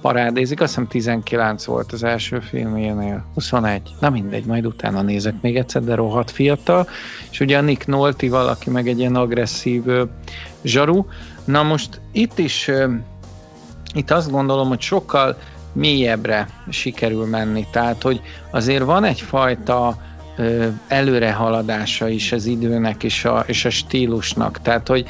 [0.07, 5.57] parádézik, azt hiszem 19 volt az első filmjénél, 21, na mindegy, majd utána nézek még
[5.57, 6.87] egyszer, de rohadt fiatal,
[7.31, 9.83] és ugye a Nick Nolte valaki meg egy ilyen agresszív
[10.63, 11.05] zsaru.
[11.45, 12.71] Na most itt is,
[13.93, 15.37] itt azt gondolom, hogy sokkal
[15.73, 19.97] mélyebbre sikerül menni, tehát hogy azért van egyfajta
[20.87, 25.05] előrehaladása is az időnek és a, és a stílusnak, tehát hogy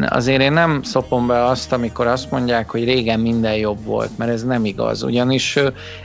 [0.00, 4.30] azért én nem szopom be azt, amikor azt mondják, hogy régen minden jobb volt, mert
[4.30, 5.02] ez nem igaz.
[5.02, 5.58] Ugyanis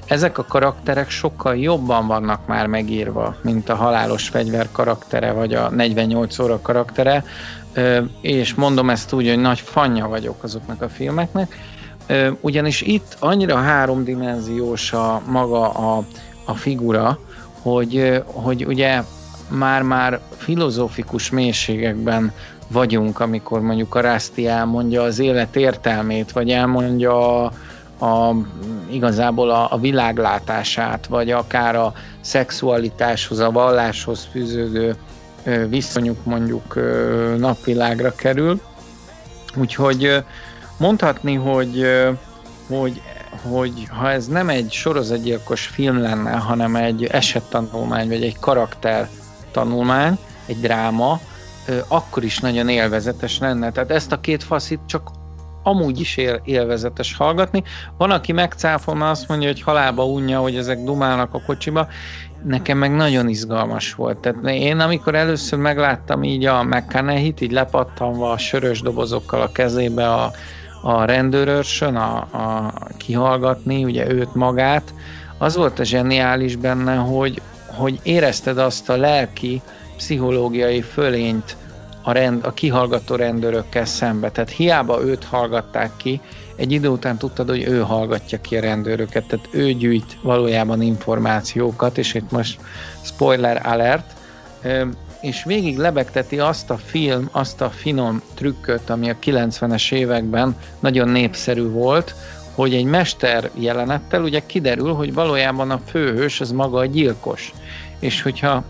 [0.06, 5.70] ezek a karakterek sokkal jobban vannak már megírva, mint a halálos fegyver karaktere, vagy a
[5.70, 7.24] 48 óra karaktere,
[8.22, 11.58] és mondom ezt úgy, hogy nagy fanya vagyok azoknak a filmeknek,
[12.40, 16.04] ugyanis itt annyira háromdimenziós a maga a,
[16.46, 17.20] a figura,
[17.62, 19.02] hogy, hogy ugye
[19.50, 22.32] már-már filozófikus mélységekben
[22.72, 27.52] vagyunk, amikor mondjuk a Rászti elmondja az élet értelmét, vagy elmondja a,
[28.06, 28.36] a,
[28.90, 34.96] igazából a, a világlátását, vagy akár a szexualitáshoz, a valláshoz fűződő
[35.68, 36.80] viszonyuk mondjuk
[37.38, 38.62] napvilágra kerül.
[39.56, 40.24] Úgyhogy
[40.78, 41.86] mondhatni, hogy,
[42.68, 43.02] hogy,
[43.52, 49.10] hogy ha ez nem egy sorozatgyilkos film lenne, hanem egy esettanulmány, vagy egy karakter
[49.52, 51.20] tanulmány, egy dráma,
[51.88, 53.72] akkor is nagyon élvezetes lenne.
[53.72, 55.12] Tehát ezt a két faszit csak
[55.64, 57.64] amúgy is él, élvezetes hallgatni.
[57.98, 61.88] Van, aki megcáfol, mert azt mondja, hogy halába unja, hogy ezek dumálnak a kocsiba.
[62.44, 64.18] Nekem meg nagyon izgalmas volt.
[64.18, 70.14] Tehát én amikor először megláttam így a McConaughey-t, így lepattanva a sörös dobozokkal a kezébe
[70.14, 70.32] a,
[70.82, 74.94] a rendőrörsön, a, a kihallgatni, ugye őt magát,
[75.38, 79.62] az volt a zseniális benne, hogy, hogy érezted azt a lelki,
[80.00, 81.58] pszichológiai fölényt
[82.02, 84.32] a, rend, a kihallgató rendőrökkel szembe.
[84.32, 86.22] Tehát hiába őt hallgatták ki,
[86.56, 91.98] egy idő után tudtad, hogy ő hallgatja ki a rendőröket, tehát ő gyűjt valójában információkat,
[91.98, 92.60] és itt most
[93.02, 94.14] spoiler alert,
[95.22, 101.10] és végig lebegteti azt a film, azt a finom trükköt, ami a 90-es években nagyon
[101.10, 102.16] népszerű volt,
[102.56, 107.54] hogy egy mester jelenettel ugye kiderül, hogy valójában a főhős az maga a gyilkos.
[108.00, 108.64] És hogyha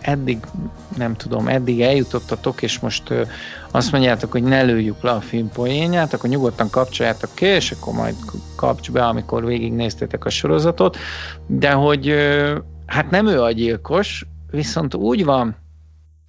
[0.00, 0.38] eddig,
[0.96, 3.22] nem tudom, eddig eljutottatok, és most ö,
[3.70, 7.94] azt mondjátok, hogy ne lőjük le a film poénját, akkor nyugodtan kapcsoljátok ki, és akkor
[7.94, 8.14] majd
[8.56, 10.96] kapcs be, amikor végignéztétek a sorozatot,
[11.46, 15.56] de hogy ö, hát nem ő a gyilkos, viszont úgy van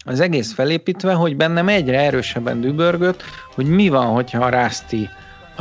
[0.06, 3.24] az egész felépítve, hogy bennem egyre erősebben dübörgött,
[3.56, 5.10] hogy mi van, hogyha a Rászti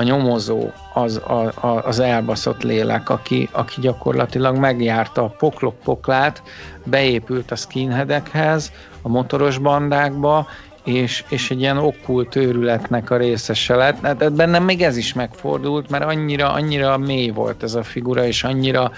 [0.01, 6.43] a nyomozó az, a, a, az elbaszott lélek, aki, aki gyakorlatilag megjárta a poklok poklát,
[6.85, 10.47] beépült a skinheadekhez, a motoros bandákba,
[10.85, 14.01] és, és egy ilyen okkult őrületnek a részese lett.
[14.03, 18.45] Hát bennem még ez is megfordult, mert annyira, annyira mély volt ez a figura, és
[18.45, 18.91] annyira,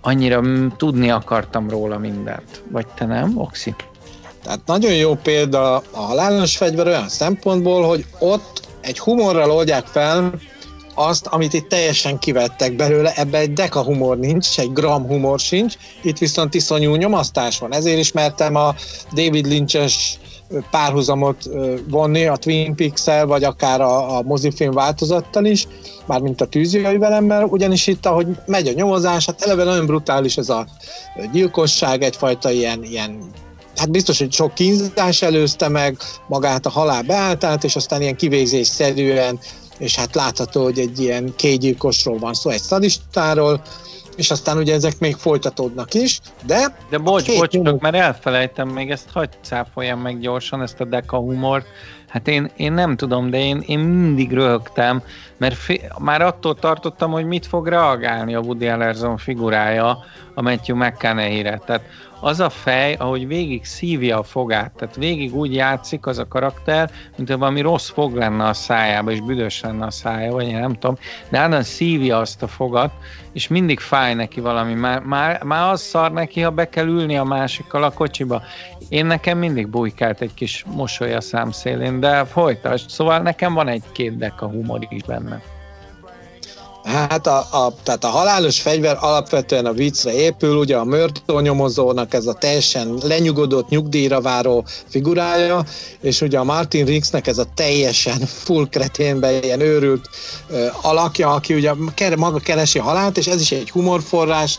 [0.00, 0.42] annyira
[0.76, 2.62] tudni akartam róla mindent.
[2.70, 3.74] Vagy te nem, Oxi?
[4.42, 10.40] Tehát nagyon jó példa a halálos fegyver olyan szempontból, hogy ott egy humorral oldják fel
[10.94, 15.74] azt, amit itt teljesen kivettek belőle, ebbe egy deka humor nincs, egy gram humor sincs,
[16.02, 17.74] itt viszont iszonyú nyomasztás van.
[17.74, 18.74] Ezért ismertem a
[19.12, 20.18] David Lynch-es
[20.70, 21.50] párhuzamot
[21.88, 25.66] vonni a Twin Peaks-el, vagy akár a, a mozifilm változattal is,
[26.06, 30.48] mármint a tűzjai velemmel, ugyanis itt, ahogy megy a nyomozás, hát eleve nagyon brutális ez
[30.48, 30.66] a
[31.32, 33.30] gyilkosság, egyfajta ilyen, ilyen
[33.76, 39.38] hát biztos, hogy sok kínzás előzte meg magát a halál beálltát, és aztán ilyen kivégzésszerűen,
[39.78, 43.62] és hát látható, hogy egy ilyen kégyilkosról van szó, egy szadistáról,
[44.16, 46.76] és aztán ugye ezek még folytatódnak is, de...
[46.90, 47.78] De bocs, bocs, nyomó...
[47.80, 51.66] mert elfelejtem, még ezt hagyd cáfoljam meg gyorsan, ezt a deka humort,
[52.10, 55.02] Hát én, én nem tudom, de én, én mindig röhögtem,
[55.36, 59.98] mert fi, már attól tartottam, hogy mit fog reagálni a Woody Allerson figurája
[60.34, 61.62] a Matthew McConaughey-re.
[61.66, 61.82] Tehát
[62.20, 66.90] az a fej, ahogy végig szívja a fogát, tehát végig úgy játszik az a karakter,
[67.16, 70.72] mint valami rossz fog lenne a szájába, és büdös lenne a szája, vagy én nem
[70.72, 70.96] tudom,
[71.28, 72.92] de állandóan szívja azt a fogat,
[73.32, 74.74] és mindig fáj neki valami.
[74.74, 78.42] Már, már, már az szar neki, ha be kell ülni a másikkal a kocsiba.
[78.88, 82.88] Én nekem mindig bujkált egy kis mosoly a számszélén, de folytasd.
[82.88, 85.59] Szóval nekem van egy-két deka humor is benne.
[86.84, 90.76] Hát a, a, tehát a halálos fegyver alapvetően a viccre épül, ugye
[91.26, 95.64] a nyomozónak ez a teljesen lenyugodott, nyugdíjra váró figurája,
[96.00, 100.08] és ugye a Martin Ringsnek ez a teljesen full kreténben ilyen őrült
[100.48, 101.74] ö, alakja, aki ugye
[102.16, 104.58] maga keresi a halált, és ez is egy humorforrás,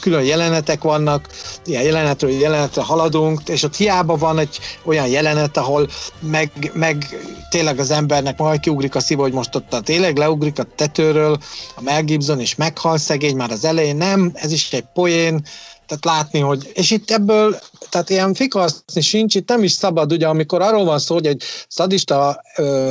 [0.00, 1.28] külön jelenetek vannak,
[1.64, 5.88] ilyen jelenetről jelenetre haladunk, és ott hiába van egy olyan jelenet, ahol
[6.20, 7.18] meg, meg
[7.52, 11.38] tényleg az embernek majd kiugrik a szíva, hogy most ott a, tényleg leugrik a tetőről,
[11.76, 15.44] a Mel Gibson, és meghal szegény már az elején, nem, ez is egy poén,
[15.86, 20.28] tehát látni, hogy, és itt ebből, tehát ilyen fikaszni sincs, itt nem is szabad, ugye,
[20.28, 22.42] amikor arról van szó, hogy egy szadista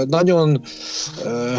[0.07, 0.63] nagyon,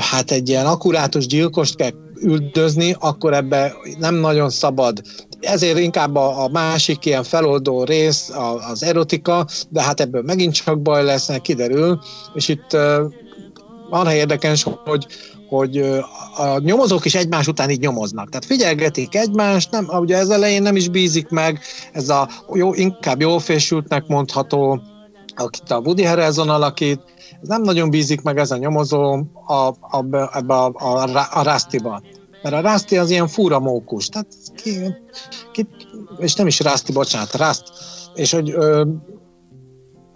[0.00, 5.02] hát egy ilyen akkurátus gyilkost kell üldözni, akkor ebbe nem nagyon szabad.
[5.42, 8.30] Ezért inkább a, a másik ilyen feloldó rész
[8.70, 12.00] az erotika, de hát ebből megint csak baj lesz, kiderül,
[12.34, 12.76] és itt
[13.90, 15.06] arra érdekes, hogy,
[15.48, 15.78] hogy
[16.36, 18.28] a nyomozók is egymás után így nyomoznak.
[18.28, 21.60] Tehát figyelgetik egymást, nem, ugye ez elején nem is bízik meg,
[21.92, 24.80] ez a jó, inkább jól fésültnek mondható,
[25.36, 27.00] akit a Woody Harrelson alakít,
[27.42, 29.12] ez nem nagyon bízik meg ez a nyomozó
[29.46, 32.02] a, a, ebbe a, a, a Rusty-ba.
[32.42, 34.94] Mert a Rusty az ilyen fura mókus, tehát ki,
[35.52, 35.66] ki,
[36.18, 37.62] és nem is Rusty, bocsánat, Rust,
[38.14, 38.84] és hogy ö,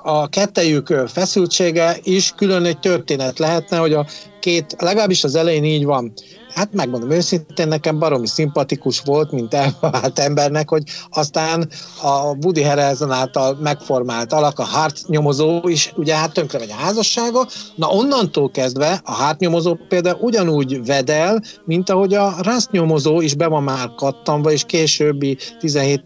[0.09, 4.07] a kettejük feszültsége is külön egy történet lehetne, hogy a
[4.41, 6.13] két, legalábbis az elején így van.
[6.55, 11.69] Hát megmondom őszintén, nekem baromi szimpatikus volt, mint elvált embernek, hogy aztán
[12.03, 16.83] a Woody Harrelson által megformált alak, a Hart nyomozó is ugye hát tönkre megy a
[16.83, 23.21] házassága, na onnantól kezdve a Hart nyomozó például ugyanúgy vedel, mint ahogy a Rust nyomozó
[23.21, 26.03] is be van már kattanva, és későbbi 17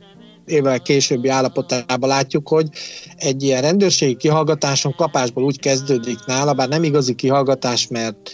[0.51, 2.69] évvel későbbi állapotában látjuk, hogy
[3.17, 8.31] egy ilyen rendőrségi kihallgatáson kapásból úgy kezdődik nála, bár nem igazi kihallgatás, mert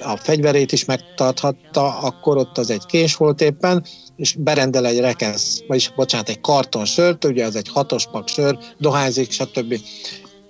[0.00, 3.84] a fegyverét is megtarthatta, akkor ott az egy kés volt éppen,
[4.16, 8.58] és berendel egy rekesz, vagyis bocsánat, egy karton sört, ugye ez egy hatos pak sör,
[8.78, 9.74] dohányzik, stb.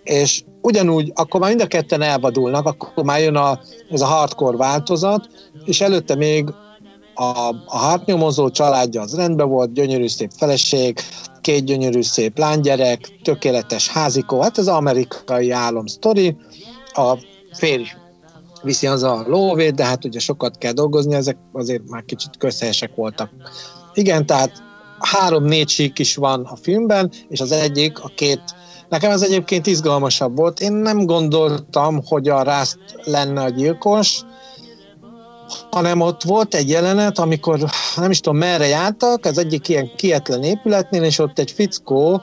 [0.03, 4.57] És ugyanúgy, akkor már mind a ketten elvadulnak, akkor már jön a, ez a hardcore
[4.57, 5.29] változat,
[5.65, 6.45] és előtte még
[7.15, 10.99] a, a hátnyomozó családja az rendben volt, gyönyörű szép feleség,
[11.41, 16.37] két gyönyörű szép lánygyerek, tökéletes házikó, hát az amerikai álom sztori,
[16.93, 17.19] a
[17.53, 17.85] férj
[18.63, 22.95] viszi az a lóvét, de hát ugye sokat kell dolgozni, ezek azért már kicsit közhelyesek
[22.95, 23.31] voltak.
[23.95, 24.63] Igen, tehát
[24.99, 28.43] három-négy sík is van a filmben, és az egyik, a két
[28.93, 30.61] Nekem ez egyébként izgalmasabb volt.
[30.61, 34.21] Én nem gondoltam, hogy a Rászt lenne a gyilkos,
[35.71, 37.59] hanem ott volt egy jelenet, amikor
[37.97, 42.23] nem is tudom merre jártak, az egyik ilyen kietlen épületnél, és ott egy fickó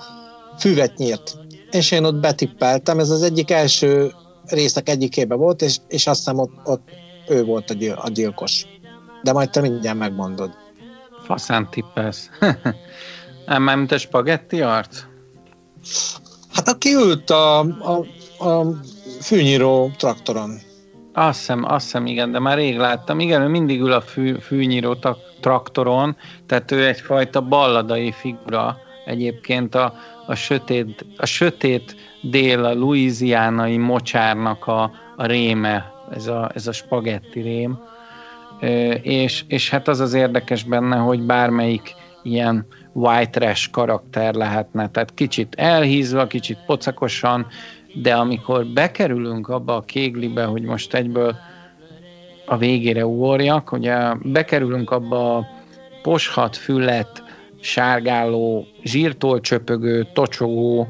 [0.57, 1.37] füvet nyírt.
[1.71, 4.13] És én ott betippeltem, ez az egyik első
[4.45, 6.89] részek egyikében volt, és, és azt hiszem ott, ott
[7.27, 8.65] ő volt a, gyil, a gyilkos.
[9.23, 10.51] De majd te mindjárt megmondod.
[11.23, 12.29] Faszán tippelsz.
[13.45, 14.97] nem, már mint a spagetti arc?
[16.53, 18.05] Hát aki ült a, a,
[18.47, 18.65] a
[19.21, 20.67] fűnyíró traktoron.
[21.19, 23.19] Azt hiszem, azt hiszem, igen, de már rég láttam.
[23.19, 24.95] Igen, ő mindig ül a fű, fűnyíró
[25.39, 29.93] traktoron, tehát ő egyfajta balladai figura egyébként a,
[30.27, 36.71] a, sötét, a sötét dél, a louisianai mocsárnak a, a réme, ez a, ez a
[36.71, 37.79] spagetti rém.
[39.01, 45.13] És, és hát az az érdekes benne, hogy bármelyik ilyen white trash karakter lehetne, tehát
[45.13, 47.47] kicsit elhízva, kicsit pocakosan,
[48.01, 51.35] de amikor bekerülünk abba a kéglibe, hogy most egyből
[52.45, 55.47] a végére ugorjak, ugye bekerülünk abba a
[56.01, 57.23] poshat füllet,
[57.61, 60.87] sárgáló, zsírtól csöpögő, tocsogó,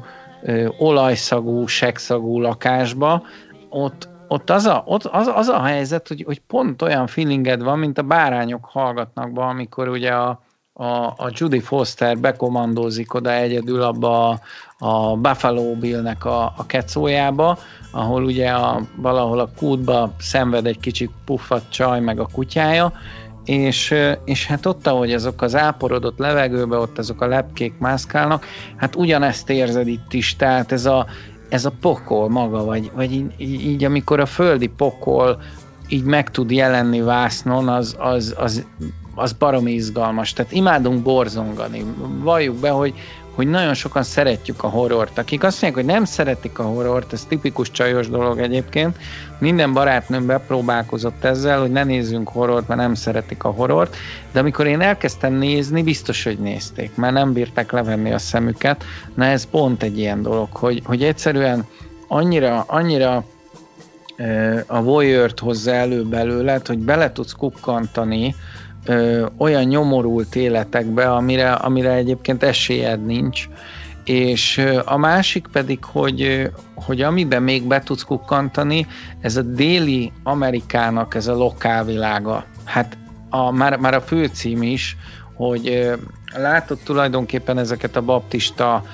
[0.78, 3.22] olajszagú, sekszagú lakásba,
[3.68, 7.78] ott, ott, az, a, ott az, az a helyzet, hogy, hogy pont olyan feelinged van,
[7.78, 10.42] mint a bárányok hallgatnak be, amikor ugye a,
[10.72, 14.40] a, a Judy Foster bekomandózik oda egyedül abba a,
[14.82, 17.58] a Buffalo Bill-nek a, a kecójába,
[17.90, 22.92] ahol ugye a, valahol a kútba szenved egy kicsit puffat csaj meg a kutyája,
[23.44, 28.96] és, és hát ott, ahogy azok az áporodott levegőbe, ott azok a lepkék mászkálnak, hát
[28.96, 31.06] ugyanezt érzed itt is, tehát ez a,
[31.48, 35.40] ez a pokol maga, vagy, vagy így, így amikor a földi pokol
[35.88, 38.66] így meg tud jelenni vásznon, az, az, az,
[39.14, 40.32] az baromi izgalmas.
[40.32, 41.84] Tehát imádunk borzongani.
[42.22, 42.94] Valljuk be, hogy,
[43.34, 45.18] hogy nagyon sokan szeretjük a horrort.
[45.18, 48.96] Akik azt mondják, hogy nem szeretik a horrort, ez tipikus csajos dolog egyébként.
[49.38, 53.96] Minden barátnőm bepróbálkozott ezzel, hogy ne nézzünk horrort, mert nem szeretik a horrort.
[54.32, 58.84] De amikor én elkezdtem nézni, biztos, hogy nézték, mert nem bírták levenni a szemüket.
[59.14, 61.66] Na ez pont egy ilyen dolog, hogy, hogy egyszerűen
[62.08, 63.24] annyira, annyira
[64.66, 68.34] a voyeur hozza elő belőled, hogy bele tudsz kukkantani
[68.84, 73.48] ö, olyan nyomorult életekbe, amire, amire egyébként esélyed nincs,
[74.04, 78.86] és a másik pedig, hogy, hogy amiben még be tudsz kukkantani,
[79.20, 82.44] ez a déli Amerikának ez a lokálvilága.
[82.64, 82.96] Hát
[83.28, 84.96] a, már, már a főcím is,
[85.34, 85.90] hogy
[86.34, 88.84] látod tulajdonképpen ezeket a baptista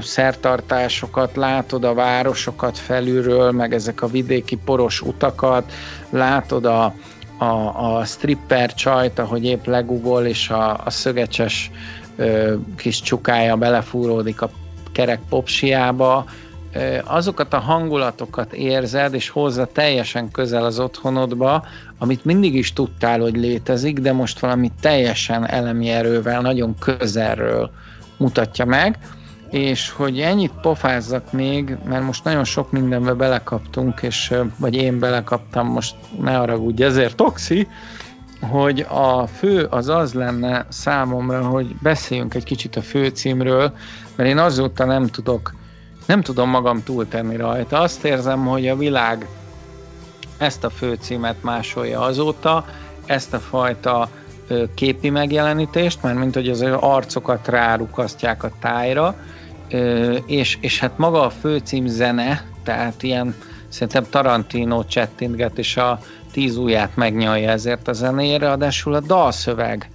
[0.00, 5.72] szertartásokat, látod a városokat felülről, meg ezek a vidéki poros utakat,
[6.10, 6.94] látod a,
[7.38, 11.70] a, a stripper csajt, ahogy épp legugol, és a, a szögecses
[12.16, 14.50] ö, kis csukája belefúródik a
[14.92, 16.24] kerek popsiába,
[16.72, 21.64] ö, azokat a hangulatokat érzed, és hozza teljesen közel az otthonodba,
[21.98, 27.70] amit mindig is tudtál, hogy létezik, de most valami teljesen elemi erővel, nagyon közelről
[28.16, 28.98] mutatja meg,
[29.56, 35.66] és hogy ennyit pofázzak még, mert most nagyon sok mindenbe belekaptunk, és vagy én belekaptam,
[35.66, 37.68] most ne haragudj, ezért toxi,
[38.40, 43.72] hogy a fő az az lenne számomra, hogy beszéljünk egy kicsit a főcímről,
[44.16, 45.54] mert én azóta nem tudok,
[46.06, 47.80] nem tudom magam túltenni rajta.
[47.80, 49.26] Azt érzem, hogy a világ
[50.38, 52.64] ezt a főcímet másolja azóta,
[53.06, 54.08] ezt a fajta
[54.74, 59.14] képi megjelenítést, mert mint hogy az arcokat rárukasztják a tájra,
[60.26, 63.34] és, és hát maga a főcím zene, tehát ilyen
[63.68, 65.98] szerintem Tarantino csettintget, és a
[66.32, 69.90] tíz ujját megnyalja ezért a zenére, adásul a dalszöveg,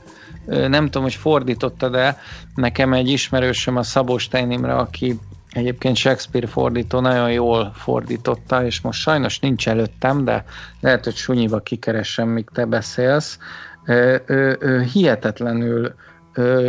[0.45, 2.17] nem tudom, hogy fordította, de
[2.55, 5.19] nekem egy ismerősöm a Szabó Stein Imre, aki
[5.51, 10.43] egyébként Shakespeare fordító nagyon jól fordította, és most sajnos nincs előttem, de
[10.79, 13.37] lehet, hogy sunyiba kikeresem, míg te beszélsz.
[13.85, 15.93] Ő, ő, ő hihetetlenül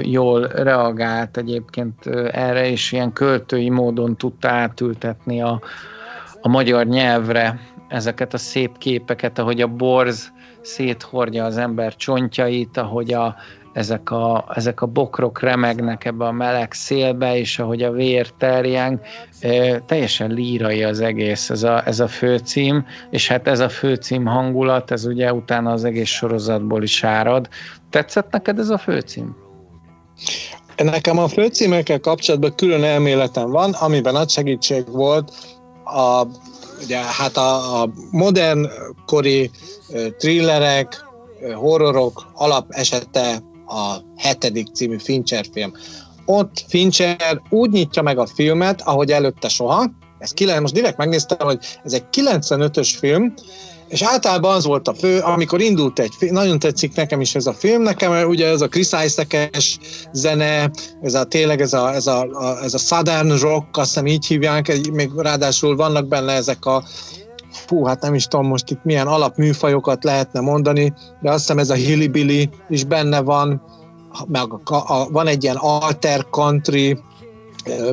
[0.03, 5.61] jól reagált egyébként erre, és ilyen költői módon tudta átültetni a,
[6.41, 13.13] a magyar nyelvre ezeket a szép képeket, ahogy a borz széthordja az ember csontjait, ahogy
[13.13, 13.37] a,
[13.73, 19.01] ezek, a, ezek a bokrok remegnek ebbe a meleg szélbe, és ahogy a vér terjeng,
[19.87, 24.91] teljesen lírai az egész, ez a, ez a főcím, és hát ez a főcím hangulat,
[24.91, 27.49] ez ugye utána az egész sorozatból is árad.
[27.91, 29.42] Tetszett neked ez a főcím?
[30.77, 35.33] Nekem a főcímekkel kapcsolatban külön elméletem van, amiben nagy segítség volt
[35.85, 36.27] a,
[36.85, 38.69] ugye, hát a, a modern
[39.07, 39.51] kori
[40.19, 41.05] thrillerek,
[41.55, 45.73] horrorok alapesete a hetedik című Fincher film.
[46.27, 49.91] Ott Fincher úgy nyitja meg a filmet, ahogy előtte soha.
[50.19, 53.35] Ez most direkt megnéztem, hogy ez egy 95-ös film,
[53.93, 57.47] és általában az volt a fő, amikor indult egy film, nagyon tetszik nekem is ez
[57.47, 59.79] a film, nekem ugye ez a Chris Isaac-es
[60.13, 60.71] zene,
[61.03, 64.27] ez a tényleg ez a, ez a, a, ez a Southern Rock, azt hiszem így
[64.27, 66.85] hívják, még ráadásul vannak benne ezek a
[67.67, 71.71] fú, hát nem is tudom most itt milyen alapműfajokat lehetne mondani, de azt hiszem ez
[71.71, 73.63] a Hillybilly is benne van,
[74.27, 76.99] meg a, a, van egy ilyen alter country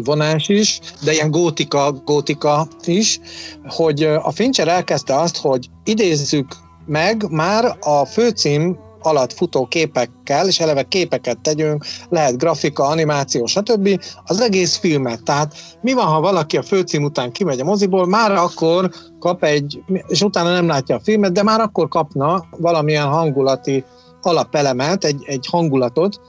[0.04, 3.20] vonás is, de ilyen gótika, gótika is,
[3.68, 6.48] hogy a Fincher elkezdte azt, hogy idézzük
[6.86, 14.02] meg már a főcím alatt futó képekkel, és eleve képeket tegyünk, lehet grafika, animáció, stb.
[14.26, 15.24] az egész filmet.
[15.24, 18.90] Tehát mi van, ha valaki a főcím után kimegy a moziból, már akkor
[19.20, 23.84] kap egy, és utána nem látja a filmet, de már akkor kapna valamilyen hangulati
[24.22, 26.22] alapelemet, egy, egy hangulatot,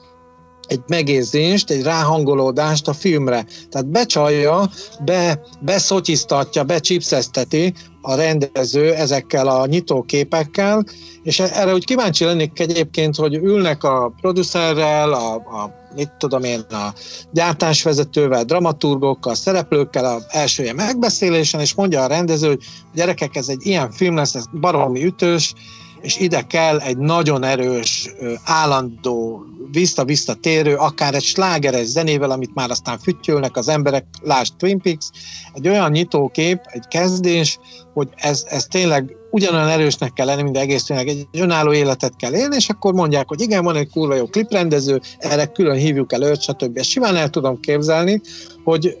[0.71, 3.45] egy megérzést, egy ráhangolódást a filmre.
[3.69, 4.69] Tehát becsalja,
[5.05, 10.85] be, beszotyiztatja, becsipszezteti a rendező ezekkel a nyitóképekkel,
[11.23, 16.59] és erre úgy kíváncsi lennék egyébként, hogy ülnek a producerrel, a, a mit tudom én,
[16.69, 16.93] a
[17.31, 22.63] gyártásvezetővel, dramaturgokkal, szereplőkkel az első ilyen megbeszélésen, és mondja a rendező, hogy
[22.93, 25.53] gyerekek, ez egy ilyen film lesz, ez baromi ütős,
[26.01, 28.09] és ide kell egy nagyon erős,
[28.43, 34.81] állandó vissza-vissza térő, akár egy slágeres zenével, amit már aztán fütyülnek az emberek, lásd Twin
[34.81, 35.09] Peaks,
[35.53, 37.59] egy olyan nyitókép, egy kezdés,
[37.93, 42.33] hogy ez, ez tényleg ugyanolyan erősnek kell lenni, mint egész tényleg egy önálló életet kell
[42.33, 46.23] élni, és akkor mondják, hogy igen, van egy kurva jó kliprendező, erre külön hívjuk el
[46.23, 46.77] őt, stb.
[46.77, 48.21] Ezt simán el tudom képzelni,
[48.63, 48.97] hogy,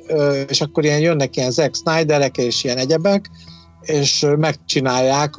[0.47, 3.29] és akkor ilyen jönnek ilyen Zack Snyderek és ilyen egyebek,
[3.81, 5.33] és megcsinálják,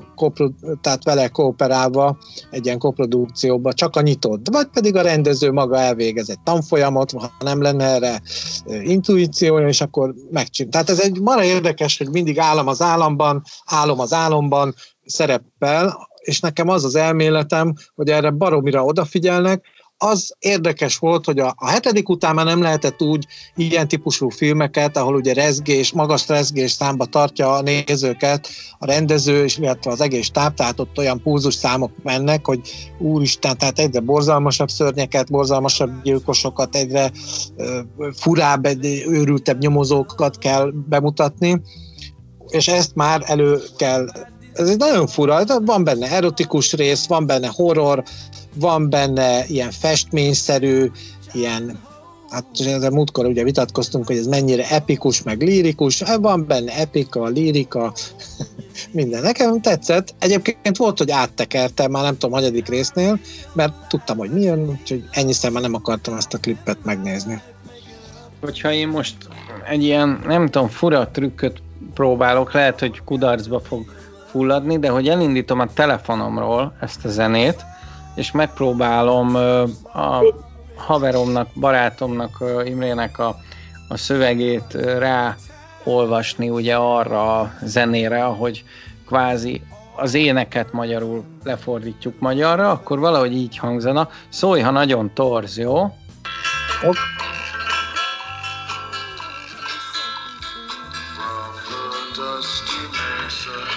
[0.81, 2.19] tehát vele kooperálva
[2.51, 7.33] egy ilyen koprodukcióba csak a nyitott, vagy pedig a rendező maga elvégez egy tanfolyamot, ha
[7.41, 8.21] nem lenne erre
[8.67, 10.71] intuíciója, és akkor megcsinál.
[10.73, 14.75] Tehát ez egy mara érdekes, hogy mindig állam az államban, álom az álomban
[15.05, 19.65] szerepel, és nekem az az elméletem, hogy erre baromira odafigyelnek,
[20.05, 23.27] az érdekes volt, hogy a, a hetedik után már nem lehetett úgy
[23.57, 28.49] ilyen típusú filmeket, ahol ugye rezgés, magas rezgés számba tartja a nézőket,
[28.79, 32.61] a rendező, és illetve az egész táp, tehát ott olyan pulzus számok mennek, hogy
[32.99, 37.11] úristen, tehát egyre borzalmasabb szörnyeket, borzalmasabb gyilkosokat, egyre
[37.57, 37.67] uh,
[38.17, 38.67] furább,
[39.07, 41.63] őrültebb nyomozókat kell bemutatni,
[42.49, 44.07] és ezt már elő kell.
[44.53, 48.03] Ez egy nagyon fura, van benne erotikus rész, van benne horror,
[48.55, 50.91] van benne ilyen festményszerű,
[51.33, 51.81] ilyen
[52.33, 52.47] hát
[52.83, 57.93] a múltkor ugye vitatkoztunk, hogy ez mennyire epikus, meg lírikus, van benne epika, lírika,
[58.91, 59.23] minden.
[59.23, 60.15] Nekem tetszett.
[60.19, 63.19] Egyébként volt, hogy áttekertem, már nem tudom, hagyadik résznél,
[63.53, 67.43] mert tudtam, hogy mi jön, úgyhogy ennyi már nem akartam ezt a klippet megnézni.
[68.41, 69.17] Hogyha én most
[69.71, 71.63] egy ilyen, nem tudom, fura trükköt
[71.95, 73.85] próbálok, lehet, hogy kudarcba fog
[74.31, 77.65] fulladni, de hogy elindítom a telefonomról ezt a zenét,
[78.15, 79.35] és megpróbálom
[79.95, 80.23] a
[80.77, 83.37] haveromnak, barátomnak, Imrének a,
[83.89, 85.37] a szövegét rá
[85.85, 88.65] olvasni ugye arra a zenére, hogy
[89.07, 89.63] kvázi
[89.97, 94.09] az éneket magyarul lefordítjuk magyarra, akkor valahogy így hangzana.
[94.29, 95.83] Szólj, ha nagyon torz, jó?
[96.87, 96.97] Ok.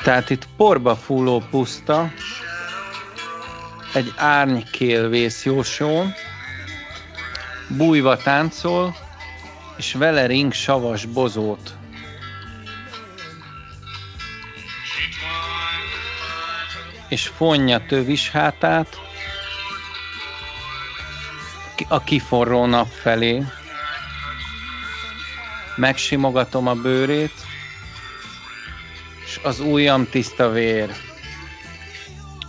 [0.04, 2.12] Tehát itt porba fulló puszta,
[3.96, 6.06] egy árnykél vészjósó,
[7.68, 8.96] bújva táncol,
[9.78, 11.74] és vele ring savas bozót.
[17.10, 19.00] És fonja tövis hátát
[21.88, 23.44] a kiforró nap felé.
[25.76, 27.34] Megsimogatom a bőrét,
[29.26, 31.15] és az ujjam tiszta vér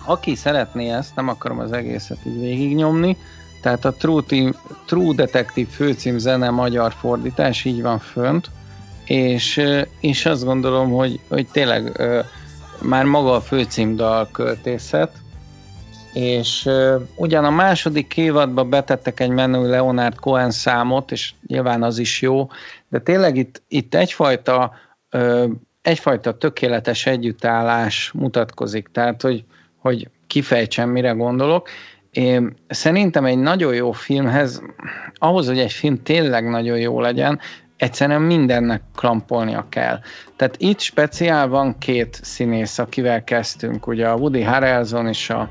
[0.06, 3.16] aki szeretné ezt, nem akarom az egészet így végignyomni,
[3.62, 4.54] tehát a True, Team,
[4.86, 8.50] True Detective főcím zene magyar fordítás így van fönt,
[9.04, 9.62] és,
[10.00, 12.02] és azt gondolom, hogy, hogy tényleg
[12.82, 15.12] már maga a főcímdal költészet,
[16.12, 16.68] és
[17.16, 22.48] ugyan a második évadban betettek egy menő Leonard Cohen számot, és nyilván az is jó,
[22.88, 24.72] de tényleg itt, itt egyfajta
[25.82, 29.44] egyfajta tökéletes együttállás mutatkozik, tehát hogy
[29.86, 31.68] hogy kifejtsem, mire gondolok.
[32.10, 34.62] Én szerintem egy nagyon jó filmhez,
[35.14, 37.40] ahhoz, hogy egy film tényleg nagyon jó legyen,
[37.76, 39.98] egyszerűen mindennek klampolnia kell.
[40.36, 45.50] Tehát itt speciál van két színész, akivel kezdtünk, ugye a Woody Harrelson és a,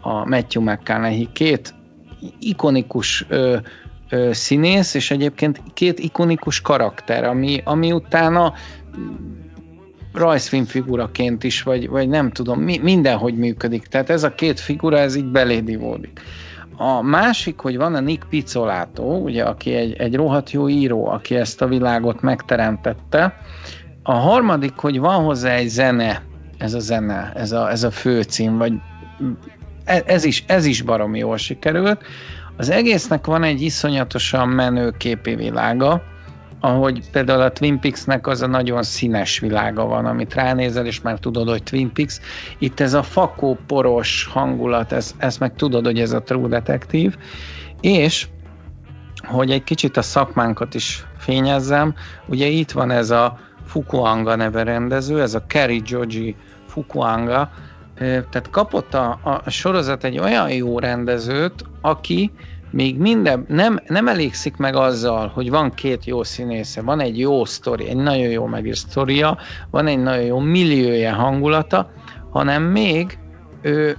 [0.00, 1.74] a Matthew McConaughey, két
[2.38, 3.56] ikonikus ö,
[4.10, 8.52] ö, színész, és egyébként két ikonikus karakter, ami, ami utána
[10.16, 13.86] rajzfilmfiguraként is, vagy, vagy nem tudom, mi, mindenhogy működik.
[13.86, 16.20] Tehát ez a két figura, ez így belédivódik.
[16.76, 21.34] A másik, hogy van a Nick Pizzolato, ugye, aki egy, egy rohadt jó író, aki
[21.34, 23.34] ezt a világot megteremtette.
[24.02, 26.22] A harmadik, hogy van hozzá egy zene,
[26.58, 28.72] ez a zene, ez a, ez a főcím, vagy
[29.84, 32.02] e, ez is, ez is baromi jól sikerült.
[32.56, 36.02] Az egésznek van egy iszonyatosan menő képi világa,
[36.60, 41.18] ahogy például a Twin Peaks-nek az a nagyon színes világa van, amit ránézel, és már
[41.18, 42.20] tudod, hogy Twin Peaks.
[42.58, 47.14] Itt ez a fakó, poros hangulat, ez, ez meg tudod, hogy ez a True Detective,
[47.80, 48.28] és
[49.22, 51.94] hogy egy kicsit a szakmánkat is fényezzem,
[52.26, 56.36] ugye itt van ez a Fukuanga neve rendező, ez a Kerry Joji
[56.66, 57.50] Fukuanga,
[57.98, 62.32] tehát kapott a, a sorozat egy olyan jó rendezőt, aki
[62.76, 67.44] még minden, nem, nem elégszik meg azzal, hogy van két jó színésze, van egy jó
[67.44, 69.38] sztori, egy nagyon jó megírt sztoria,
[69.70, 71.90] van egy nagyon jó milliója hangulata,
[72.30, 73.18] hanem még
[73.62, 73.96] ő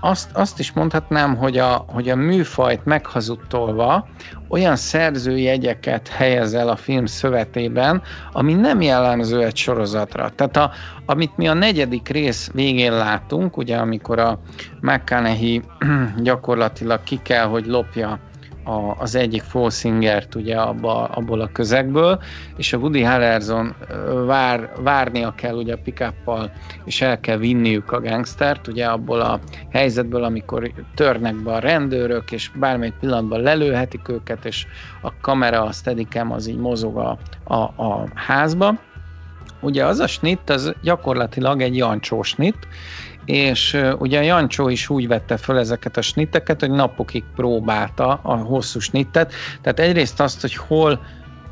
[0.00, 4.08] azt, azt is mondhatnám, hogy a, hogy a műfajt meghazudtolva
[4.48, 10.30] olyan szerzőjegyeket helyez el a film szövetében, ami nem jellemző egy sorozatra.
[10.34, 10.70] Tehát a,
[11.06, 14.38] amit mi a negyedik rész végén látunk, ugye amikor a
[14.80, 15.62] McConaughey
[16.22, 18.18] gyakorlatilag ki kell, hogy lopja
[18.66, 22.22] a, az egyik Folsingert ugye abba, abból a közegből,
[22.56, 23.74] és a Woody Harrelson
[24.26, 26.12] vár, várnia kell ugye a pick
[26.84, 29.40] és el kell vinniük a gangstert, ugye abból a
[29.70, 34.66] helyzetből, amikor törnek be a rendőrök, és bármely pillanatban lelőhetik őket, és
[35.02, 37.54] a kamera, a steadicam az így mozog a, a,
[37.84, 38.78] a házba.
[39.60, 42.68] Ugye az a snit, az gyakorlatilag egy jancsó snit,
[43.26, 48.78] és ugye Jancsó is úgy vette föl ezeket a snitteket, hogy napokig próbálta a hosszú
[48.78, 51.00] snittet, tehát egyrészt azt, hogy hol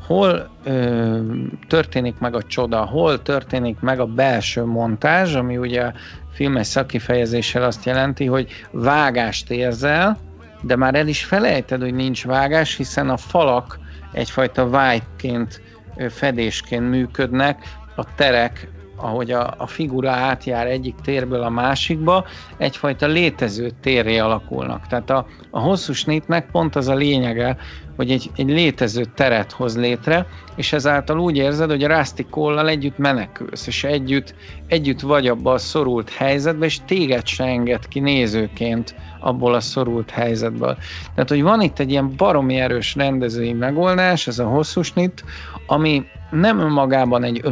[0.07, 1.19] hol ö,
[1.67, 5.91] történik meg a csoda, hol történik meg a belső montázs, ami ugye
[6.31, 10.17] filmes szakifejezéssel azt jelenti, hogy vágást érzel,
[10.61, 13.79] de már el is felejted, hogy nincs vágás, hiszen a falak
[14.11, 15.61] egyfajta vájként,
[16.09, 22.25] fedésként működnek, a terek ahogy a, a figura átjár egyik térből a másikba,
[22.57, 24.87] egyfajta létező térré alakulnak.
[24.87, 27.57] Tehát a, a hosszú snitnek pont az a lényege,
[27.95, 32.69] hogy egy, egy létező teret hoz létre, és ezáltal úgy érzed, hogy a Rusty Kollal
[32.69, 34.35] együtt menekülsz, és együtt,
[34.67, 40.09] együtt vagy abba a szorult helyzetbe, és téged se enged ki nézőként abból a szorult
[40.09, 40.77] helyzetből.
[41.13, 45.23] Tehát, hogy van itt egy ilyen baromi erős rendezői megoldás, ez a hosszú snit,
[45.67, 47.43] ami nem önmagában egy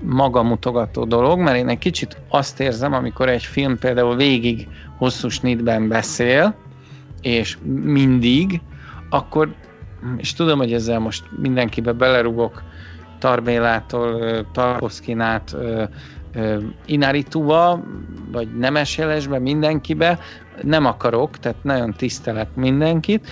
[0.00, 4.68] magamutogató dolog, mert én egy kicsit azt érzem, amikor egy film például végig
[4.98, 6.54] hosszú snitben beszél,
[7.20, 8.60] és mindig,
[9.10, 9.54] akkor,
[10.16, 12.62] és tudom, hogy ezzel most mindenkibe belerugok,
[13.18, 15.56] Tarbélától, Tarkovszkinát,
[16.86, 17.82] Inarituba,
[18.32, 20.18] vagy Nemesjelesbe, mindenkibe,
[20.62, 23.28] nem akarok, tehát nagyon tisztelek mindenkit.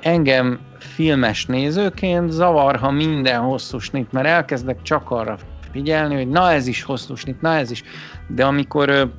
[0.00, 5.36] Engem filmes nézőként zavar, ha minden hosszú snit, mert elkezdek csak arra
[5.72, 7.82] figyelni, hogy na ez is hosszú snit, na ez is.
[8.28, 9.12] De amikor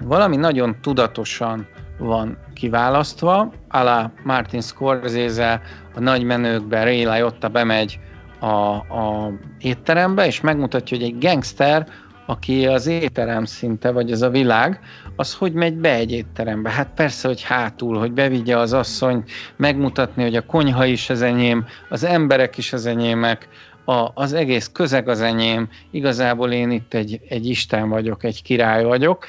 [0.00, 1.66] valami nagyon tudatosan
[1.98, 5.60] van kiválasztva, alá Martin Scorsese
[5.94, 7.98] a nagy menőkben Ray Liotta bemegy
[8.38, 11.86] a, a étterembe, és megmutatja, hogy egy gangster
[12.30, 14.80] aki az étterem szinte, vagy az a világ,
[15.20, 16.70] az hogy megy be egy étterembe?
[16.70, 19.24] Hát persze, hogy hátul, hogy bevigye az asszony,
[19.56, 23.48] megmutatni, hogy a konyha is az enyém, az emberek is az enyémek,
[23.84, 28.84] a, az egész közeg az enyém, igazából én itt egy, egy Isten vagyok, egy király
[28.84, 29.26] vagyok.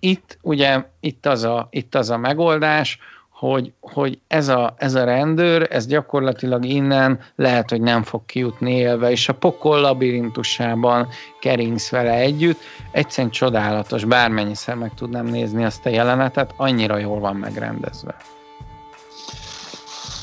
[0.00, 2.98] Itt ugye, itt az a, itt az a megoldás,
[3.40, 8.74] hogy, hogy ez, a, ez a rendőr, ez gyakorlatilag innen lehet, hogy nem fog kijutni
[8.74, 11.08] élve, és a pokol labirintusában
[11.40, 12.60] keringsz vele együtt.
[12.90, 18.16] Egyszerűen csodálatos, bármennyiszer meg tudnám nézni azt a jelenetet, annyira jól van megrendezve.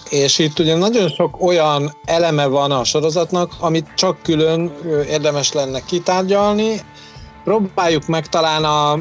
[0.10, 4.72] És itt ugye nagyon sok olyan eleme van a sorozatnak, amit csak külön
[5.10, 6.82] érdemes lenne kitárgyalni.
[7.44, 9.00] Próbáljuk meg talán a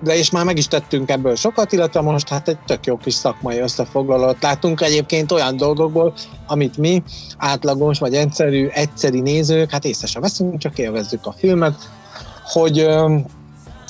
[0.00, 3.14] de és már meg is tettünk ebből sokat, illetve most hát egy tök jó kis
[3.14, 6.14] szakmai összefoglalót látunk egyébként olyan dolgokból,
[6.46, 7.02] amit mi
[7.36, 11.74] átlagos vagy egyszerű, egyszeri nézők, hát észre sem veszünk, csak élvezzük a filmet,
[12.44, 12.88] hogy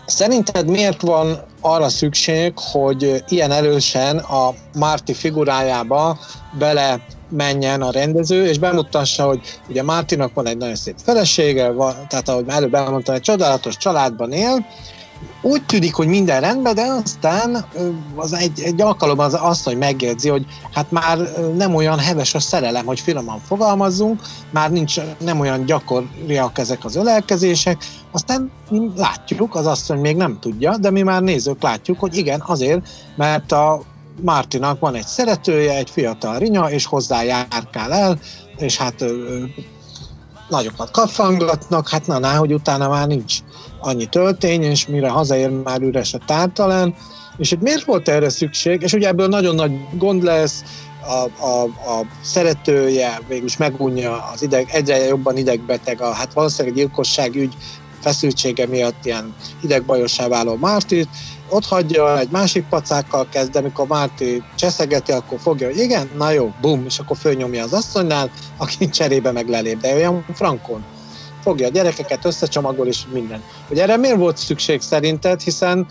[0.07, 6.19] szerinted miért van arra szükség, hogy ilyen erősen a Márti figurájába
[6.59, 11.95] bele menjen a rendező, és bemutassa, hogy ugye Mártinak van egy nagyon szép felesége, van,
[12.09, 14.67] tehát ahogy előbb elmondtam, egy csodálatos családban él,
[15.43, 17.65] úgy tűnik, hogy minden rendben, de aztán
[18.15, 21.19] az egy, egy alkalom az azt, hogy megjegyzi, hogy hát már
[21.57, 26.97] nem olyan heves a szerelem, hogy finoman fogalmazzunk, már nincs, nem olyan gyakoriak ezek az
[26.97, 28.51] ölelkezések, aztán
[28.97, 32.89] látjuk, az azt, hogy még nem tudja, de mi már nézők látjuk, hogy igen, azért,
[33.17, 33.83] mert a
[34.23, 38.19] Martinak van egy szeretője, egy fiatal rinya, és hozzá járkál el,
[38.57, 39.05] és hát
[40.49, 43.39] nagyokat kafangatnak, hát na, na, hogy utána már nincs
[43.81, 46.95] annyi töltény, és mire hazaér már üres a tártalán,
[47.37, 50.63] és hogy miért volt erre szükség, és ugye ebből nagyon nagy gond lesz,
[51.09, 57.35] a, a, a szeretője végülis megunja az ideg, egyre jobban idegbeteg, a, hát valószínűleg gyilkosság
[57.35, 57.55] ügy
[58.01, 61.09] feszültsége miatt ilyen idegbajossá váló Mártit,
[61.51, 66.31] ott hagyja, egy másik pacákkal kezd, de amikor Márti cseszegeti, akkor fogja, hogy igen, na
[66.31, 70.85] jó, bum, és akkor fölnyomja az asszonynál, aki cserébe meg lelép, de olyan frankon
[71.43, 73.43] fogja a gyerekeket, összecsomagol és minden.
[73.69, 75.87] Hogy erre miért volt szükség szerinted, hiszen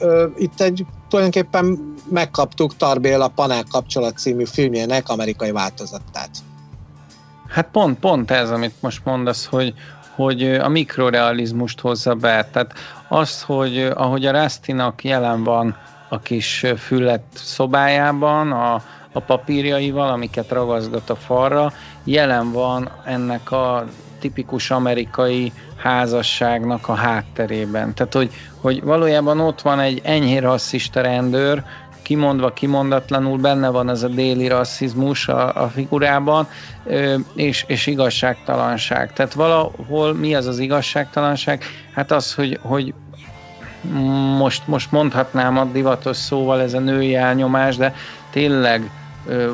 [0.00, 6.30] ö, itt egy tulajdonképpen megkaptuk Tarbél a Panel kapcsolat című filmjének amerikai változatát.
[7.48, 9.74] Hát pont, pont ez, amit most mondasz, hogy,
[10.20, 12.48] hogy a mikrorealizmust hozza be.
[12.52, 12.72] Tehát
[13.08, 15.76] az, hogy ahogy a Rastinak jelen van
[16.08, 21.72] a kis füllet szobájában, a, a papírjaival, amiket ragaszgat a falra,
[22.04, 23.84] jelen van ennek a
[24.18, 27.94] tipikus amerikai házasságnak a hátterében.
[27.94, 31.64] Tehát, hogy, hogy valójában ott van egy enyhén rasszista rendőr,
[32.10, 36.48] kimondva, kimondatlanul benne van ez a déli rasszizmus a, a figurában,
[37.34, 39.12] és, és igazságtalanság.
[39.12, 41.64] Tehát valahol mi az az igazságtalanság?
[41.94, 42.94] Hát az, hogy, hogy
[44.38, 47.94] most, most mondhatnám a divatos szóval ez a női elnyomás, de
[48.30, 48.90] tényleg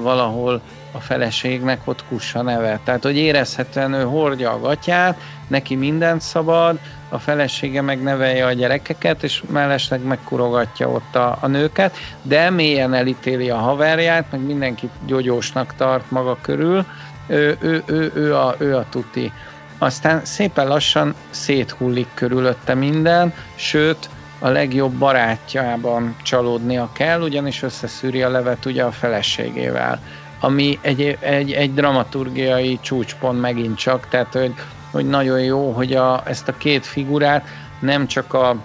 [0.03, 0.61] valahol
[0.93, 2.81] a feleségnek ott kussa neve.
[2.85, 6.79] Tehát, hogy érezhetően ő hordja a gatyát, neki mindent szabad,
[7.09, 12.95] a felesége meg nevelje a gyerekeket, és mellesleg megkurogatja ott a, a nőket, de mélyen
[12.95, 16.85] elítéli a haverját, meg mindenkit gyógyósnak tart maga körül,
[17.27, 19.33] ő, ő, ő, ő, a, ő a tuti.
[19.79, 28.31] Aztán szépen lassan széthullik körülötte minden, sőt, a legjobb barátjában csalódnia kell, ugyanis összeszűri a
[28.31, 30.01] levet ugye a feleségével,
[30.41, 34.55] ami egy, egy, egy dramaturgiai csúcspont megint csak, tehát hogy,
[34.97, 37.47] hogy nagyon jó, hogy a, ezt a két figurát
[37.81, 38.57] nem csak a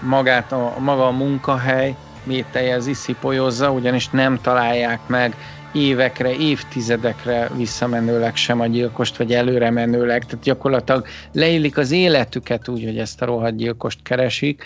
[0.00, 5.36] magát, a, maga a munkahely méteje iszipolyozza, ugyanis nem találják meg
[5.72, 12.84] évekre, évtizedekre visszamenőleg sem a gyilkost, vagy előre menőleg, tehát gyakorlatilag leillik az életüket úgy,
[12.84, 14.64] hogy ezt a rohadt gyilkost keresik,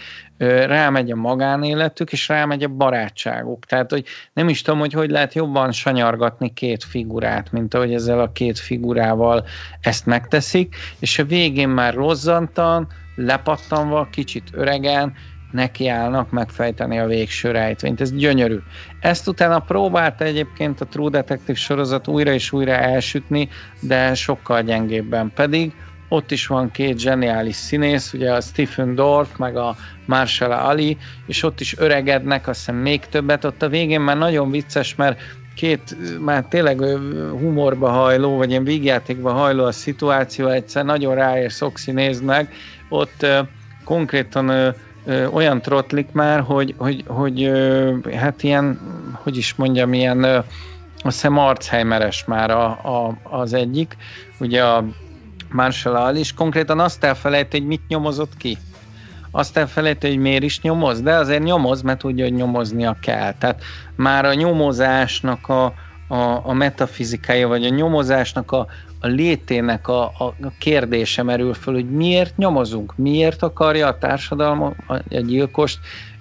[0.67, 3.65] rámegy a magánéletük, és rámegy a barátságuk.
[3.65, 8.21] Tehát, hogy nem is tudom, hogy hogy lehet jobban sanyargatni két figurát, mint ahogy ezzel
[8.21, 9.45] a két figurával
[9.81, 15.15] ezt megteszik, és a végén már rozzantan, lepattanva, kicsit öregen,
[15.51, 18.01] nekiállnak megfejteni a végső rejtvényt.
[18.01, 18.59] Ez gyönyörű.
[19.01, 23.49] Ezt utána próbálta egyébként a True Detective sorozat újra és újra elsütni,
[23.81, 25.33] de sokkal gyengébben.
[25.35, 25.73] Pedig
[26.09, 29.77] ott is van két zseniális színész, ugye a Stephen Dorff, meg a
[30.07, 30.97] Marshall Ali,
[31.27, 33.45] és ott is öregednek, azt hiszem még többet.
[33.45, 35.21] Ott a végén már nagyon vicces, mert
[35.55, 36.81] két már tényleg
[37.31, 41.15] humorba hajló, vagy ilyen vígjátékba hajló a szituáció, egyszer nagyon
[41.87, 42.53] nézd meg,
[42.89, 43.27] ott
[43.85, 44.75] konkrétan
[45.05, 48.81] ö, olyan trotlik már, hogy, hogy, hogy ö, hát ilyen,
[49.23, 50.39] hogy is mondjam, ilyen ö,
[51.03, 53.97] azt hiszem Archheimeres már a, a, az egyik,
[54.41, 54.85] ugye a
[55.51, 58.59] Marshall Al is konkrétan azt elfelejti, hogy mit nyomozott ki.
[59.31, 63.35] Azt elfelejti, hogy miért is nyomoz, de azért nyomoz, mert tudja, hogy nyomoznia kell.
[63.39, 63.63] Tehát
[63.97, 65.65] már a nyomozásnak a,
[66.09, 68.67] a, a metafizikája, vagy a nyomozásnak a,
[69.01, 74.63] a létének a, a, a kérdése merül föl, hogy miért nyomozunk, miért akarja a társadalom
[74.63, 75.79] a, a gyilkost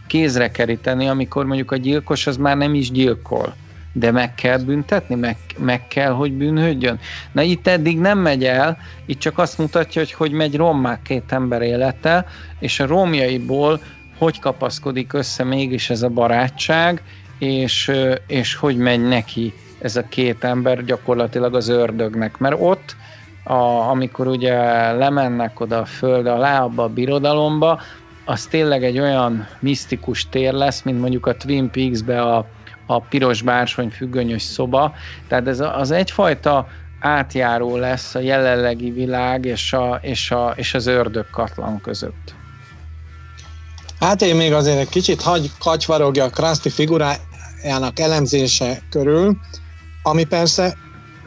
[0.07, 3.55] kézre keríteni, amikor mondjuk a gyilkos az már nem is gyilkol,
[3.93, 6.99] de meg kell büntetni, meg, meg kell, hogy bűnhődjön.
[7.32, 11.32] Na itt eddig nem megy el, itt csak azt mutatja, hogy hogy megy rommá két
[11.32, 12.25] ember élete,
[12.59, 13.80] és a romjaiból
[14.17, 17.03] hogy kapaszkodik össze mégis ez a barátság,
[17.38, 17.91] és,
[18.27, 22.95] és hogy megy neki ez a két ember gyakorlatilag az ördögnek, mert ott,
[23.43, 27.82] a, amikor ugye lemennek oda a föld alá, abba a birodalomba,
[28.25, 32.45] az tényleg egy olyan misztikus tér lesz, mint mondjuk a Twin Peaks-be a,
[32.86, 34.93] a piros bársony függönyös szoba.
[35.27, 36.67] Tehát ez az egyfajta
[36.99, 42.34] átjáró lesz a jelenlegi világ és, a, és, a, és az ördög katlan között.
[43.99, 49.38] Hát én még azért egy kicsit hagy kacsvarogja a Krusty figurájának elemzése körül,
[50.03, 50.77] ami persze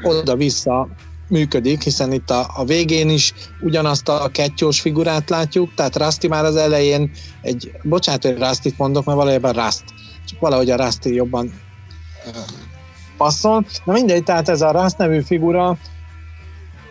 [0.02, 0.88] oda-vissza
[1.28, 6.44] működik, hiszen itt a, a végén is ugyanazt a kettyós figurát látjuk, tehát Rusty már
[6.44, 7.10] az elején
[7.42, 9.84] egy, bocsánat, hogy Rusty mondok, mert valójában Rust,
[10.28, 11.52] csak valahogy a Rusty jobban
[13.16, 13.66] passzol.
[13.84, 15.78] Na mindegy, tehát ez a Rust nevű figura,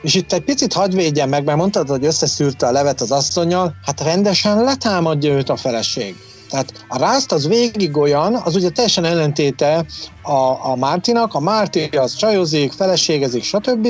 [0.02, 3.76] és itt egy picit hadd védjen meg, mert mondtad, hogy összeszűrte a levet az asszonyjal,
[3.86, 6.16] hát rendesen letámadja őt a feleség.
[6.52, 9.86] Tehát a Rust az végig olyan, az ugye teljesen ellentéte
[10.22, 13.88] a, a Mártinak, a Márti az csajozik, feleségezik, stb.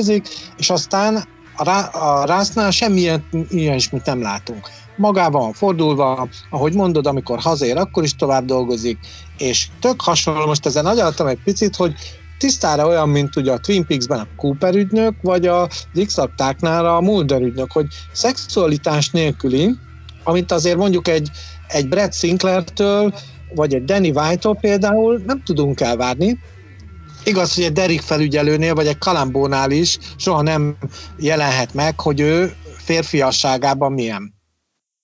[0.56, 1.24] és aztán
[1.56, 4.68] a, a Rustnál semmilyen ilyen is mit nem látunk.
[4.96, 8.98] Magában fordulva, ahogy mondod, amikor hazér, akkor is tovább dolgozik,
[9.38, 11.94] és tök hasonló, most ezen agyaltam egy picit, hogy
[12.38, 15.68] tisztára olyan, mint ugye a Twin Peaks-ben a Cooper ügynök, vagy a
[16.06, 19.74] x a Mulder ügynök, hogy szexualitás nélküli,
[20.24, 21.30] amit azért mondjuk egy,
[21.72, 23.14] egy Brad Sinclair-től,
[23.54, 26.38] vagy egy Danny White-tól például nem tudunk elvárni.
[27.24, 30.76] Igaz, hogy egy Derek felügyelőnél, vagy egy Kalambónál is soha nem
[31.18, 34.40] jelenhet meg, hogy ő férfiasságában milyen.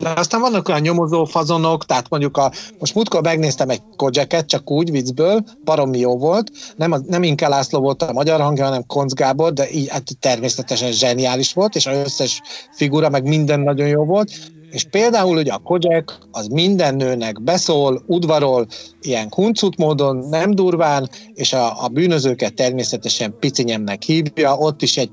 [0.02, 4.70] De aztán vannak olyan nyomozó fazonok, tehát mondjuk a, most múltkor megnéztem egy Kojaket, csak
[4.70, 8.86] úgy viccből, baromi jó volt, nem, a, nem Inke László volt a magyar hangja, hanem
[8.86, 12.40] Konc Gábor, de így hát természetesen zseniális volt, és az összes
[12.72, 14.30] figura, meg minden nagyon jó volt,
[14.70, 18.66] És például ugye a Kojak az minden nőnek beszól, udvarol,
[19.00, 25.10] ilyen huncut módon, nem durván, és a, a bűnözőket természetesen picinyemnek hívja, ott is egy,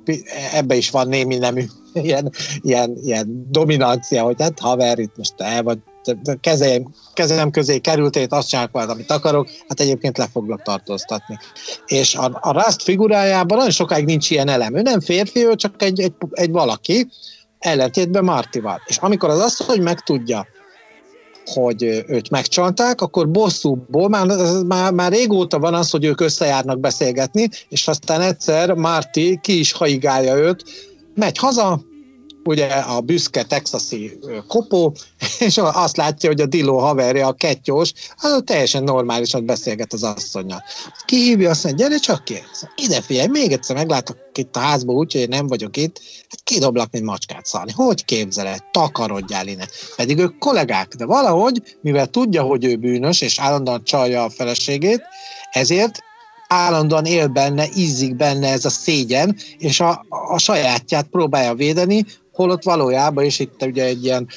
[0.53, 2.31] ebbe is van némi nemű ilyen,
[2.61, 5.77] ilyen, ilyen dominancia, hogy hát haver, itt most el vagy,
[6.39, 11.37] kezem, kezem közé kerültét, azt csinálok majd, amit akarok, hát egyébként le foglak tartóztatni.
[11.85, 14.75] És a, a Rust figurájában nagyon sokáig nincs ilyen elem.
[14.75, 17.07] Ő nem férfi, ő csak egy, egy, egy valaki,
[17.65, 18.81] ellentétben Martival.
[18.85, 20.47] És amikor az azt, hogy megtudja,
[21.45, 24.27] hogy őt megcsalták, akkor bosszúból, már,
[24.67, 29.71] már, már régóta van az, hogy ők összejárnak beszélgetni, és aztán egyszer Marti ki is
[29.71, 30.63] haigálja őt,
[31.15, 31.81] megy haza,
[32.45, 34.95] ugye a büszke texasi kopó,
[35.39, 40.63] és azt látja, hogy a Dilo haverja, a kettyós, az teljesen normálisan beszélget az asszonynal.
[41.05, 42.37] Kihívja, azt mondja, gyere csak ki.
[42.75, 46.43] Ide figyelj, még egyszer meglátok itt a házba úgy, hogy én nem vagyok itt, hát
[46.43, 47.71] kidoblak, mint macskát szalni.
[47.71, 48.63] Hogy képzeled?
[48.71, 49.67] Takarodjál innen.
[49.95, 55.01] Pedig ők kollégák, de valahogy, mivel tudja, hogy ő bűnös, és állandóan csalja a feleségét,
[55.51, 55.99] ezért
[56.47, 62.05] állandóan él benne, ízik benne ez a szégyen, és a, a sajátját próbálja védeni,
[62.35, 64.27] holott valójában, és itt ugye egy ilyen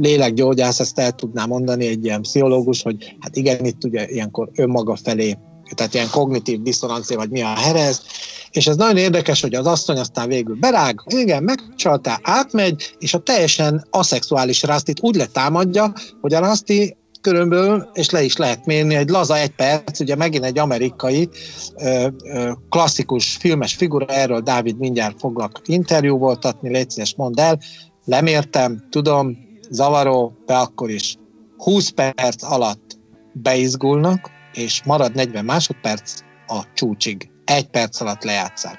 [0.00, 4.96] lélekgyógyász, ezt el tudná mondani, egy ilyen pszichológus, hogy hát igen, itt ugye ilyenkor önmaga
[4.96, 5.38] felé,
[5.74, 8.02] tehát ilyen kognitív diszonancia, vagy mi a herez,
[8.50, 13.18] és ez nagyon érdekes, hogy az asszony aztán végül berág, igen, megcsaltál, átmegy, és a
[13.18, 19.08] teljesen aszexuális Rastit úgy letámadja, hogy a Rasti körülbelül, és le is lehet mérni, egy
[19.08, 21.28] laza egy perc, ugye megint egy amerikai
[21.76, 27.58] ö, ö, klasszikus filmes figura, erről Dávid mindjárt foglak interjú voltatni, légy szíves, mondd el,
[28.04, 29.36] lemértem, tudom,
[29.70, 31.16] zavaró, de akkor is
[31.56, 32.98] 20 perc alatt
[33.32, 37.30] beizgulnak, és marad 40 másodperc a csúcsig.
[37.44, 38.78] Egy perc alatt lejátszák.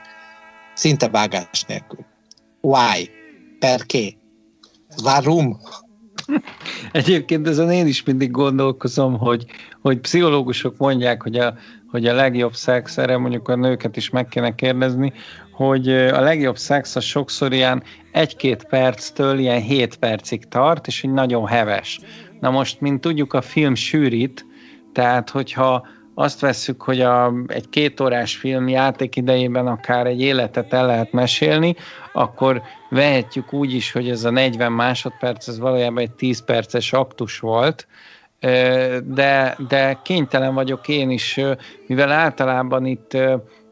[0.73, 2.05] Szinte vágás nélkül.
[2.61, 3.09] Why?
[3.59, 4.17] Perché?
[5.03, 5.57] Warum?
[6.91, 9.45] Egyébként ezen én is mindig gondolkozom, hogy,
[9.82, 11.53] hogy pszichológusok mondják, hogy a,
[11.88, 15.13] hogy a legjobb szex, erre mondjuk a nőket is meg kéne kérdezni,
[15.51, 21.11] hogy a legjobb szex a sokszor ilyen egy-két perctől ilyen hét percig tart, és egy
[21.11, 21.99] nagyon heves.
[22.39, 24.45] Na most, mint tudjuk, a film sűrít,
[24.93, 25.88] tehát hogyha
[26.20, 31.76] azt vesszük, hogy a, egy kétórás film játék idejében akár egy életet el lehet mesélni,
[32.13, 37.39] akkor vehetjük úgy is, hogy ez a 40 másodperc, ez valójában egy 10 perces aktus
[37.39, 37.88] volt,
[39.03, 41.39] de, de kénytelen vagyok én is,
[41.88, 43.09] mivel általában itt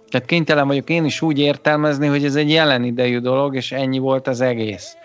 [0.09, 3.97] tehát kénytelen vagyok én is úgy értelmezni, hogy ez egy jelen idejű dolog, és ennyi
[3.97, 4.97] volt az egész.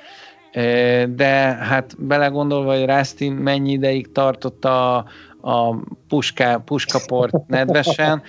[1.09, 4.97] De hát belegondolva, hogy Rászti mennyi ideig tartott a,
[5.41, 5.77] a
[6.09, 8.23] puska, puskaport nedvesen.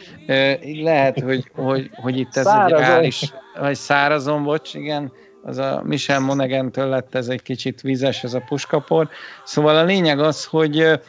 [0.84, 2.80] Lehet, hogy, hogy, hogy itt ez szárazon.
[2.80, 5.11] egy reális, vagy szárazon, bocs, igen,
[5.43, 9.09] az a Michel Monaghan-től lett ez egy kicsit vizes, ez a puskapor.
[9.43, 10.99] Szóval a lényeg az, hogy,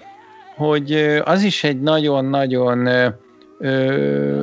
[0.57, 0.93] hogy
[1.25, 2.89] az is egy nagyon-nagyon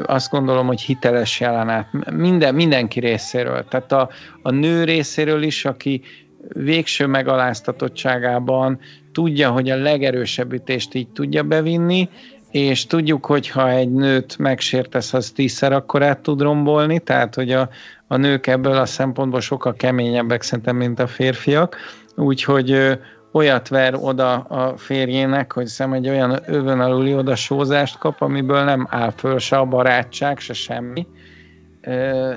[0.05, 3.65] azt gondolom, hogy hiteles jelenet minden, mindenki részéről.
[3.69, 4.09] Tehát a,
[4.41, 6.01] a nő részéről is, aki
[6.47, 8.79] végső megaláztatottságában
[9.11, 12.09] tudja, hogy a legerősebb ütést így tudja bevinni,
[12.51, 17.51] és tudjuk, hogy ha egy nőt megsértesz, az tízszer akkor át tud rombolni, tehát hogy
[17.51, 17.69] a,
[18.07, 21.75] a nők ebből a szempontból sokkal keményebbek szerintem, mint a férfiak,
[22.15, 22.97] úgyhogy
[23.31, 28.63] olyat ver oda a férjének, hogy szem egy olyan övön aluli oda sózást kap, amiből
[28.63, 31.07] nem áll föl se a barátság, se semmi.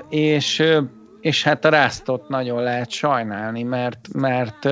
[0.09, 0.63] És,
[1.23, 4.67] és hát a rástot nagyon lehet sajnálni, mert, mert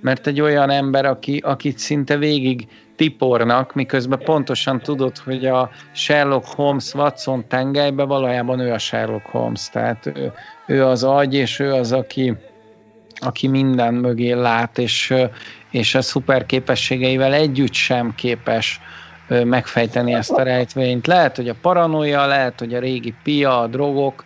[0.00, 6.46] mert egy olyan ember, aki, akit szinte végig tipornak, miközben pontosan tudod, hogy a Sherlock
[6.46, 10.32] Holmes Watson tengelybe valójában ő a Sherlock Holmes, tehát ő,
[10.66, 12.36] ő az agy, és ő az, aki,
[13.14, 15.14] aki minden mögé lát, és,
[15.70, 18.80] és a szuper képességeivel együtt sem képes
[19.28, 21.06] megfejteni ezt a rejtvényt.
[21.06, 24.24] Lehet, hogy a paranoia, lehet, hogy a régi pia, a drogok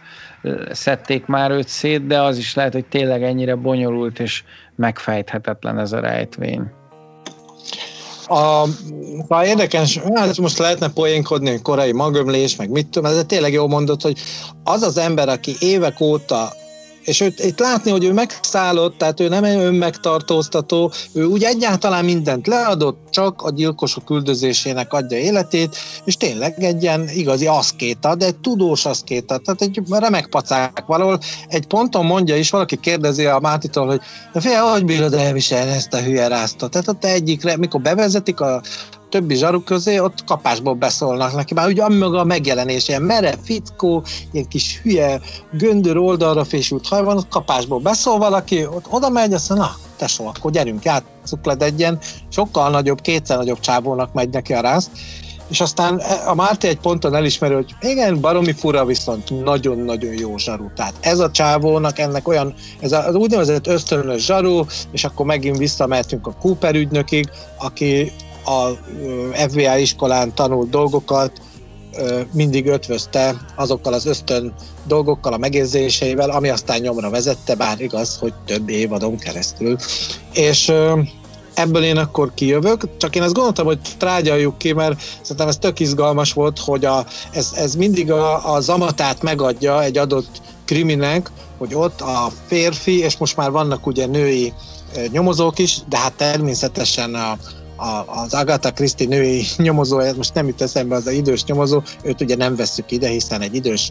[0.71, 4.43] szedték már őt szét, de az is lehet, hogy tényleg ennyire bonyolult és
[4.77, 6.63] megfejthetetlen ez a rejtvény.
[8.27, 8.63] A,
[9.29, 13.69] a érdekes, hát most lehetne poénkodni, hogy korai magömlés, meg mit tudom, ez tényleg jó
[13.69, 14.19] mondott, hogy
[14.65, 16.53] az az ember, aki évek óta
[17.05, 22.47] és őt itt látni, hogy ő megszállott, tehát ő nem önmegtartóztató, ő úgy egyáltalán mindent
[22.47, 28.37] leadott, csak a gyilkosok küldözésének adja életét, és tényleg egy ilyen igazi aszkéta, de egy
[28.37, 31.19] tudós aszkéta, tehát egy remek pacák valahol.
[31.49, 34.01] Egy ponton mondja is, valaki kérdezi a Mátitól, hogy
[34.33, 36.71] de fél, hogy bírod elviselni ezt a hülye ráztot?
[36.71, 38.63] Tehát ott egyikre, mikor bevezetik a,
[39.11, 44.05] többi zsaru közé, ott kapásból beszólnak neki, már ugye maga a megjelenés, ilyen merev fickó,
[44.33, 45.21] ilyen kis hülye,
[45.53, 49.77] göndör oldalra fésült haj van, ott kapásból beszól valaki, ott oda megy, azt mondja, na,
[49.97, 51.99] tesó, akkor gyerünk, játsszuk le egyen,
[52.29, 54.91] sokkal nagyobb, kétszer nagyobb csávónak megy neki a rász,
[55.51, 60.73] és aztán a Márti egy ponton elismeri, hogy igen, baromi fura, viszont nagyon-nagyon jó zsaru.
[60.75, 66.27] Tehát ez a csávónak ennek olyan, ez az úgynevezett ösztönös zsaru, és akkor megint visszamehetünk
[66.27, 68.13] a Cooper ügynökig, aki
[68.45, 68.69] a
[69.35, 71.33] FBI iskolán tanult dolgokat,
[72.33, 74.55] mindig ötvözte azokkal az ösztön
[74.87, 79.77] dolgokkal, a megérzéseivel, ami aztán nyomra vezette, bár igaz, hogy több évadon keresztül.
[80.33, 80.73] És
[81.55, 85.81] ebből én akkor kijövök, csak én azt gondoltam, hogy trágyaljuk ki, mert szerintem ez tök
[85.81, 91.75] izgalmas volt, hogy a, ez, ez mindig a, a zamatát megadja egy adott kriminek, hogy
[91.75, 94.53] ott a férfi, és most már vannak ugye női
[95.11, 97.39] nyomozók is, de hát természetesen a,
[97.81, 102.21] a, az Agatha Christie női nyomozó, most nem jut eszembe az a idős nyomozó, őt
[102.21, 103.91] ugye nem veszük ide, hiszen egy idős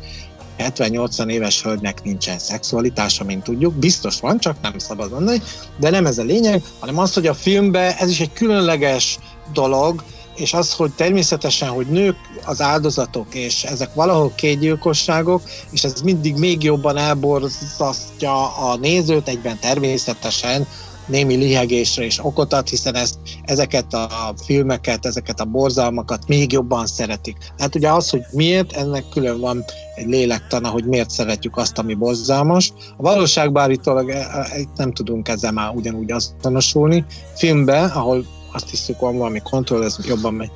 [0.60, 5.42] 70-80 éves hölgynek nincsen szexualitása, mint tudjuk, biztos van, csak nem szabad mondani,
[5.80, 9.20] de nem ez a lényeg, hanem az, hogy a filmben ez is egy különleges
[9.54, 10.04] dolog,
[10.36, 12.16] és az, hogy természetesen, hogy nők
[12.46, 19.60] az áldozatok, és ezek valahol kétgyilkosságok, és ez mindig még jobban elborzasztja a nézőt, egyben
[19.60, 20.68] természetesen
[21.10, 26.86] némi lihegésre is okot ad, hiszen ezt, ezeket a filmeket, ezeket a borzalmakat még jobban
[26.86, 27.38] szeretik.
[27.58, 31.94] Hát ugye az, hogy miért, ennek külön van egy lélektana, hogy miért szeretjük azt, ami
[31.94, 32.74] borzalmas.
[32.98, 37.06] A valóságban állítólag e, e, nem tudunk ezzel már ugyanúgy azonosulni.
[37.36, 40.52] Filmben, ahol azt hiszük, van valami kontroll, ez jobban megy.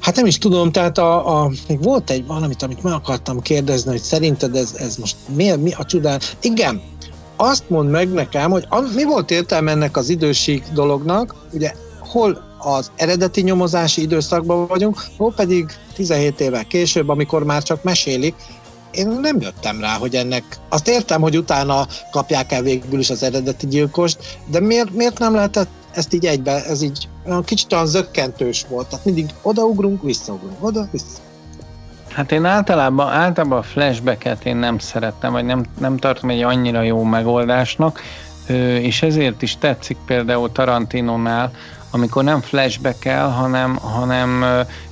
[0.00, 3.90] Hát nem is tudom, tehát a, a, még volt egy valamit, amit meg akartam kérdezni,
[3.90, 6.20] hogy szerinted ez, ez most mi, mi a csodál?
[6.40, 6.82] Igen,
[7.40, 12.90] azt mond meg nekem, hogy mi volt értelme ennek az időség dolognak, ugye hol az
[12.96, 18.34] eredeti nyomozási időszakban vagyunk, hol pedig 17 évvel később, amikor már csak mesélik,
[18.90, 23.22] én nem jöttem rá, hogy ennek, azt értem, hogy utána kapják el végül is az
[23.22, 27.08] eredeti gyilkost, de miért, miért nem lehetett ezt így egybe, ez így
[27.44, 31.28] kicsit olyan zökkentős volt, tehát mindig odaugrunk, visszaugrunk, oda, vissza.
[32.14, 36.82] Hát én általában, általában a flashbacket én nem szerettem, vagy nem, nem tartom egy annyira
[36.82, 38.00] jó megoldásnak,
[38.80, 41.50] és ezért is tetszik például Tarantinonál,
[41.90, 44.44] amikor nem flashback el, hanem, hanem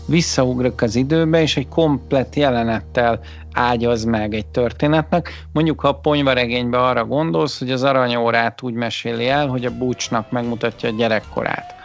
[0.07, 3.21] visszaugrok az időbe, és egy komplett jelenettel
[3.53, 5.47] ágyaz meg egy történetnek.
[5.53, 10.31] Mondjuk, ha a ponyvaregényben arra gondolsz, hogy az aranyórát úgy meséli el, hogy a búcsnak
[10.31, 11.78] megmutatja a gyerekkorát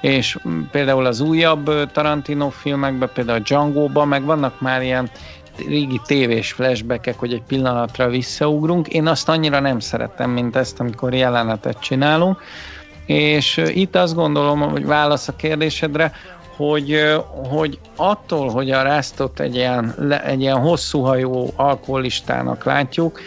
[0.00, 0.38] és
[0.70, 5.10] például az újabb Tarantino filmekben, például a Django-ban meg vannak már ilyen
[5.68, 8.88] régi tévés flashbackek, hogy egy pillanatra visszaugrunk.
[8.88, 12.42] Én azt annyira nem szeretem, mint ezt, amikor jelenetet csinálunk.
[13.06, 16.12] És itt azt gondolom, hogy válasz a kérdésedre,
[16.56, 17.14] hogy,
[17.48, 19.94] hogy attól, hogy a Rástot egy ilyen,
[20.24, 23.20] egy ilyen hosszú hajó alkoholistának látjuk,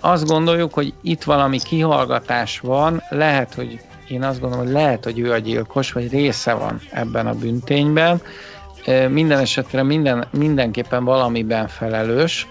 [0.00, 3.80] azt gondoljuk, hogy itt valami kihallgatás van, lehet, hogy
[4.10, 8.22] én azt gondolom, hogy lehet, hogy ő a gyilkos, vagy része van ebben a büntényben.
[9.08, 12.48] Minden esetre minden, mindenképpen valamiben felelős,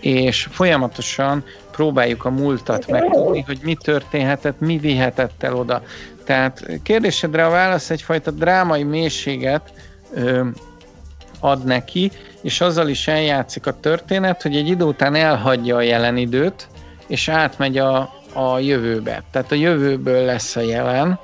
[0.00, 5.82] és folyamatosan próbáljuk a múltat megtudni, hogy mi történhetett, mi vihetett el oda.
[6.24, 9.72] Tehát kérdésedre a válasz egyfajta drámai mélységet
[10.14, 10.46] ö,
[11.40, 16.16] ad neki, és azzal is eljátszik a történet, hogy egy idő után elhagyja a jelen
[16.16, 16.68] időt,
[17.06, 19.22] és átmegy a, a jövőbe.
[19.30, 21.18] Tehát a jövőből lesz a jelen.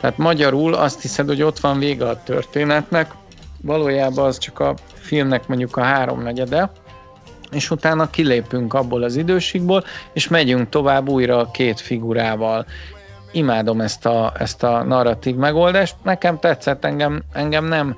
[0.00, 3.10] Tehát magyarul azt hiszed, hogy ott van vége a történetnek,
[3.62, 6.70] valójában az csak a filmnek mondjuk a háromnegyede,
[7.50, 12.66] és utána kilépünk abból az időségból, és megyünk tovább újra a két figurával.
[13.32, 15.94] Imádom ezt a, ezt a narratív megoldást.
[16.02, 17.96] Nekem tetszett, engem, engem nem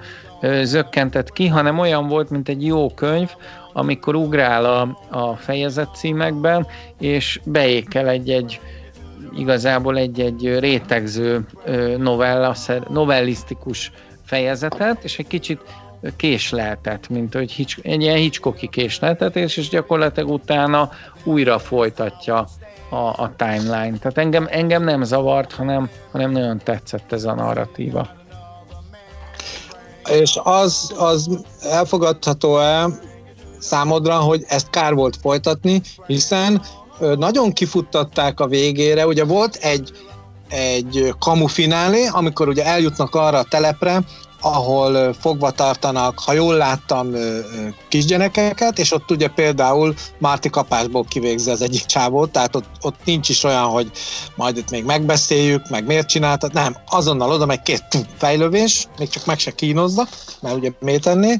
[0.63, 3.31] zökkentett ki, hanem olyan volt, mint egy jó könyv,
[3.77, 6.67] amikor ugrál a, a fejezet címekben,
[6.99, 8.61] és beékel egy-egy
[9.37, 11.47] igazából egy-egy rétegző
[11.99, 12.55] novella,
[12.89, 13.93] novellisztikus
[14.25, 15.61] fejezetet, és egy kicsit
[16.17, 20.91] késleltet, mint hogy Hitch, egy ilyen Hitchcocki késleltetés, és gyakorlatilag utána
[21.25, 22.47] újra folytatja
[22.91, 23.99] a, a timeline.
[23.99, 28.09] Tehát engem, engem nem zavart, hanem, hanem nagyon tetszett ez a narratíva.
[30.11, 32.87] És az, az elfogadható-e
[33.59, 36.63] számodra, hogy ezt kár volt folytatni, hiszen
[36.99, 39.93] nagyon kifuttatták a végére, ugye volt egy,
[40.49, 44.05] egy kamu finálé, amikor ugye eljutnak arra a telepre,
[44.41, 47.13] ahol fogva tartanak, ha jól láttam,
[47.89, 53.29] kisgyerekeket, és ott ugye például Márti kapásból kivégzi az egyik csávót, tehát ott, ott nincs
[53.29, 53.91] is olyan, hogy
[54.35, 59.27] majd itt még megbeszéljük, meg miért csináltad, nem, azonnal oda meg két fejlövés, még csak
[59.27, 60.09] meg se kínozza,
[60.41, 61.39] mert ugye miért tenné,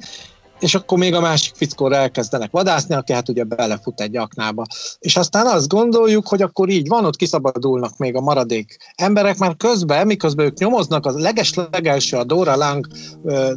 [0.61, 4.65] és akkor még a másik fickóra elkezdenek vadászni, aki hát ugye belefut egy aknába.
[4.99, 9.57] És aztán azt gondoljuk, hogy akkor így van, ott kiszabadulnak még a maradék emberek, mert
[9.57, 12.87] közben, miközben ők nyomoznak, az leges-legelső a Dora Lang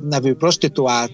[0.09, 1.11] nevű prostituált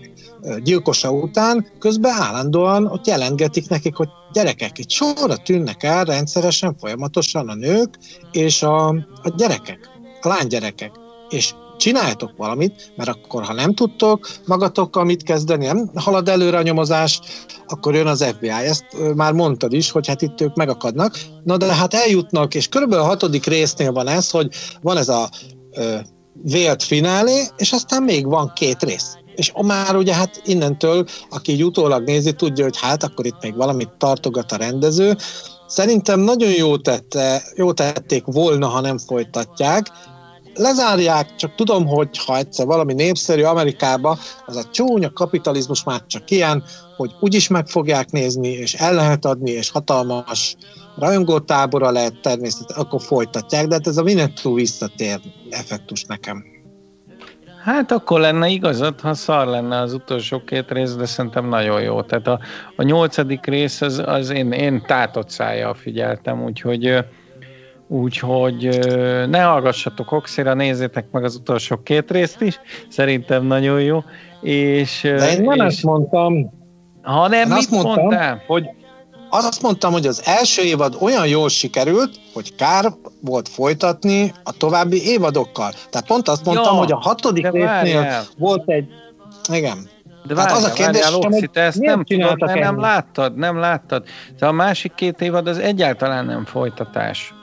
[0.64, 7.50] gyilkosa után, közben állandóan ott jelentgetik nekik, hogy gyerekek, itt sorra tűnnek el rendszeresen, folyamatosan
[7.50, 7.98] a nők
[8.32, 8.88] és a,
[9.24, 9.90] a gyerekek,
[10.22, 10.92] a lánygyerekek.
[11.30, 16.62] És csináljatok valamit, mert akkor, ha nem tudtok magatokkal mit kezdeni, nem halad előre a
[16.62, 17.20] nyomozás,
[17.68, 18.50] akkor jön az FBI.
[18.50, 21.18] Ezt már mondtad is, hogy hát itt ők megakadnak.
[21.44, 24.48] Na de hát eljutnak, és körülbelül a hatodik résznél van ez, hogy
[24.82, 25.30] van ez a
[25.72, 25.96] ö,
[26.44, 29.18] vélt finálé, és aztán még van két rész.
[29.36, 33.56] És már ugye hát innentől, aki így utólag nézi, tudja, hogy hát akkor itt még
[33.56, 35.16] valamit tartogat a rendező.
[35.68, 39.92] Szerintem nagyon jó, tette, jó tették volna, ha nem folytatják,
[40.56, 46.32] lezárják, csak tudom, hogy ha egyszer valami népszerű Amerikába, az a csúnya kapitalizmus már csak
[46.32, 46.64] ilyen,
[46.97, 50.56] hogy úgyis meg fogják nézni, és el lehet adni, és hatalmas
[50.97, 56.43] rajongótábora lehet természetesen, akkor folytatják, de hát ez a Winnetou visszatér effektus nekem.
[57.64, 62.01] Hát akkor lenne igazad, ha szar lenne az utolsó két rész, de szerintem nagyon jó.
[62.01, 62.39] Tehát a,
[62.76, 67.06] a nyolcadik rész, az, az én, én tátott szájjal figyeltem, úgyhogy
[67.88, 68.80] Úgyhogy
[69.30, 72.60] ne hallgassatok Oxira, nézzétek meg az utolsó két részt is,
[72.90, 74.04] szerintem nagyon jó.
[74.42, 76.54] És, De én nem és, ezt mondtam.
[77.02, 78.44] Ha nem, mit azt mondtam, mondtál?
[78.48, 78.66] Hogy
[79.30, 82.86] azt mondtam, hogy az első évad olyan jól sikerült, hogy kár
[83.22, 85.72] volt folytatni a további évadokkal.
[85.90, 88.88] Tehát pont azt mondtam, ja, hogy a hatodik résznél volt egy...
[89.52, 89.78] Igen.
[90.28, 93.36] De várjál, hát az a kérdés, várjál, Oxi, te ezt nem tudod, nem, nem láttad,
[93.36, 94.06] nem láttad.
[94.40, 97.34] De a másik két évad az egyáltalán nem folytatás.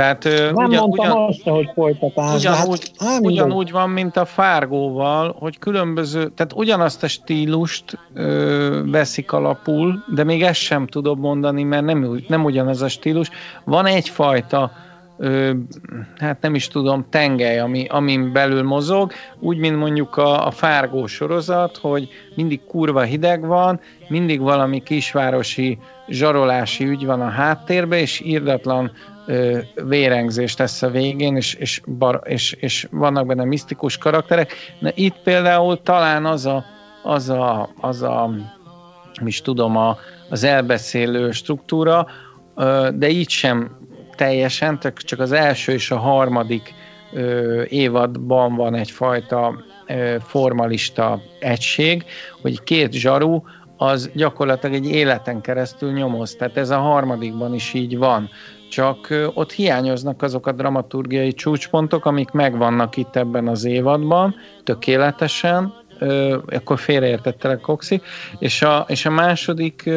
[0.00, 2.34] Tehát, nem ugyan, mondtam ugyan, azt, hogy folytatás.
[2.34, 9.32] Ugyanúgy, hát, ugyanúgy van, mint a Fárgóval, hogy különböző, tehát ugyanazt a stílust ö, veszik
[9.32, 13.30] alapul, de még ezt sem tudom mondani, mert nem, nem ugyanaz a stílus.
[13.64, 14.72] Van egyfajta
[15.18, 15.50] ö,
[16.16, 21.06] hát nem is tudom, tengely, ami, amin belül mozog, úgy, mint mondjuk a, a Fárgó
[21.06, 25.78] sorozat, hogy mindig kurva hideg van, mindig valami kisvárosi
[26.08, 28.92] zsarolási ügy van a háttérben, és írdatlan
[29.84, 34.52] vérengzés lesz a végén, és, és, bar, és, és vannak benne misztikus karakterek.
[34.78, 36.64] Na itt például talán az a,
[37.02, 38.30] az a, az a
[39.24, 39.96] is tudom, a,
[40.28, 42.06] az elbeszélő struktúra,
[42.94, 43.78] de így sem
[44.16, 46.74] teljesen, csak az első és a harmadik
[47.68, 49.64] évadban van egyfajta
[50.20, 52.04] formalista egység,
[52.42, 53.42] hogy két zsaru
[53.76, 56.34] az gyakorlatilag egy életen keresztül nyomoz.
[56.34, 58.30] Tehát ez a harmadikban is így van.
[58.70, 65.74] Csak ott hiányoznak azok a dramaturgiai csúcspontok, amik megvannak itt ebben az évadban, tökéletesen,
[66.46, 68.00] akkor félreértettelek, Koxi,
[68.38, 69.90] és a, és a második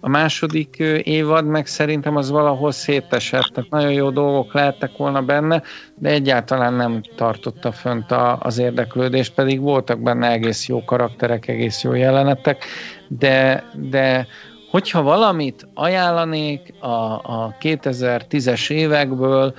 [0.00, 5.62] a második évad meg szerintem az valahol szétesett, tehát nagyon jó dolgok lehettek volna benne,
[5.94, 11.82] de egyáltalán nem tartotta fönt a, az érdeklődést, pedig voltak benne egész jó karakterek, egész
[11.82, 12.64] jó jelenetek,
[13.08, 14.26] de, de
[14.74, 19.54] hogyha valamit ajánlanék a, a 2010-es évekből,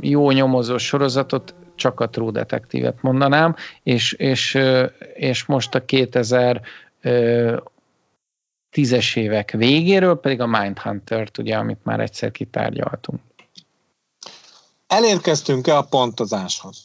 [0.00, 4.58] jó nyomozó sorozatot, csak a True Detective-et mondanám, és, és,
[5.14, 6.60] és most a 2000
[8.70, 13.20] tízes évek végéről pedig a Mindhunter-t, ugye, amit már egyszer kitárgyaltunk.
[14.86, 16.84] Elérkeztünk-e a pontozáshoz?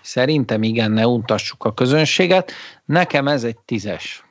[0.00, 2.52] Szerintem igen, ne untassuk a közönséget.
[2.84, 4.25] Nekem ez egy tízes.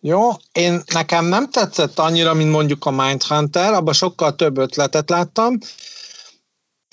[0.00, 5.58] Jó, én nekem nem tetszett annyira, mint mondjuk a Mindhunter, abban sokkal több ötletet láttam,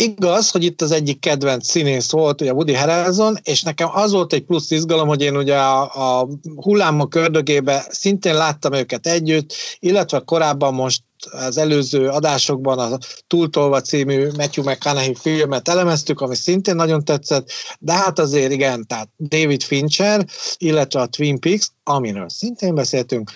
[0.03, 4.33] Igaz, hogy itt az egyik kedvenc színész volt, ugye Woody Harrelson, és nekem az volt
[4.33, 10.19] egy plusz izgalom, hogy én ugye a, a hullámok kördögébe szintén láttam őket együtt, illetve
[10.19, 12.97] korábban most az előző adásokban a
[13.27, 19.09] Túltolva című Matthew McConaughey filmet elemeztük, ami szintén nagyon tetszett, de hát azért igen, tehát
[19.17, 20.25] David Fincher,
[20.57, 23.31] illetve a Twin Peaks, amiről szintén beszéltünk,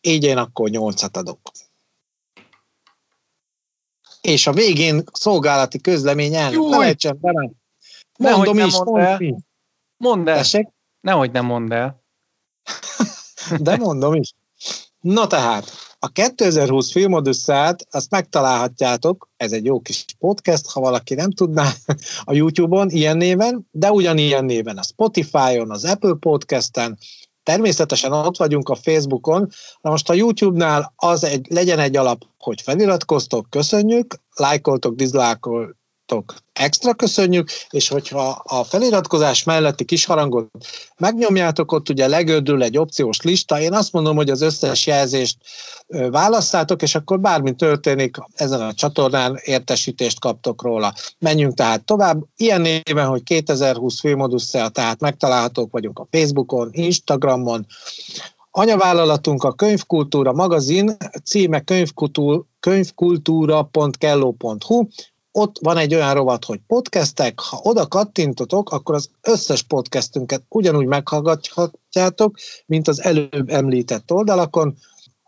[0.00, 1.38] így én akkor nyolcat adok
[4.20, 6.68] és a végén szolgálati közlemény elnök.
[6.68, 7.50] Ne ejtsen bele.
[8.18, 9.42] Mondom is, mondd el.
[9.96, 10.36] Mondd el.
[10.36, 10.68] Tessék?
[11.00, 12.02] Nehogy nem mondd el.
[13.58, 14.34] De mondom is.
[15.00, 21.30] No tehát, A 2020 filmodüsszát, azt megtalálhatjátok, ez egy jó kis podcast, ha valaki nem
[21.30, 21.70] tudná,
[22.24, 26.98] a YouTube-on ilyen néven, de ugyanilyen néven a Spotify-on, az Apple Podcast-en,
[27.42, 29.48] Természetesen ott vagyunk a Facebookon,
[29.80, 35.76] na most a YouTube-nál az egy, legyen egy alap, hogy feliratkoztok, köszönjük, lájkoltok, diszlájkoltok,
[36.52, 40.48] extra köszönjük, és hogyha a feliratkozás melletti kis harangot
[40.96, 45.36] megnyomjátok, ott ugye legördül egy opciós lista, én azt mondom, hogy az összes jelzést
[46.10, 50.94] választátok, és akkor bármi történik ezen a csatornán, értesítést kaptok róla.
[51.18, 52.22] Menjünk tehát tovább.
[52.36, 57.66] Ilyen néven, hogy 2020 Filmodusszea, tehát megtalálhatók vagyunk a Facebookon, Instagramon,
[58.52, 61.64] Anyavállalatunk a Könyvkultúra magazin, címe
[62.60, 64.86] könyvkultúra.kello.hu,
[65.32, 70.86] ott van egy olyan rovat, hogy podcastek, ha oda kattintotok, akkor az összes podcastünket ugyanúgy
[70.86, 72.36] meghallgathatjátok,
[72.66, 74.76] mint az előbb említett oldalakon.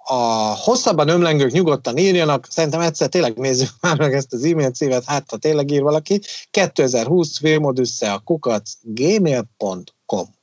[0.05, 0.15] A
[0.57, 5.31] hosszabban ömlengők nyugodtan írjanak, szerintem egyszer tényleg nézzük már meg ezt az e-mail címet, hát
[5.31, 6.21] ha tényleg ír valaki,
[6.51, 10.42] 2020 filmodüsse a kukac gmail.com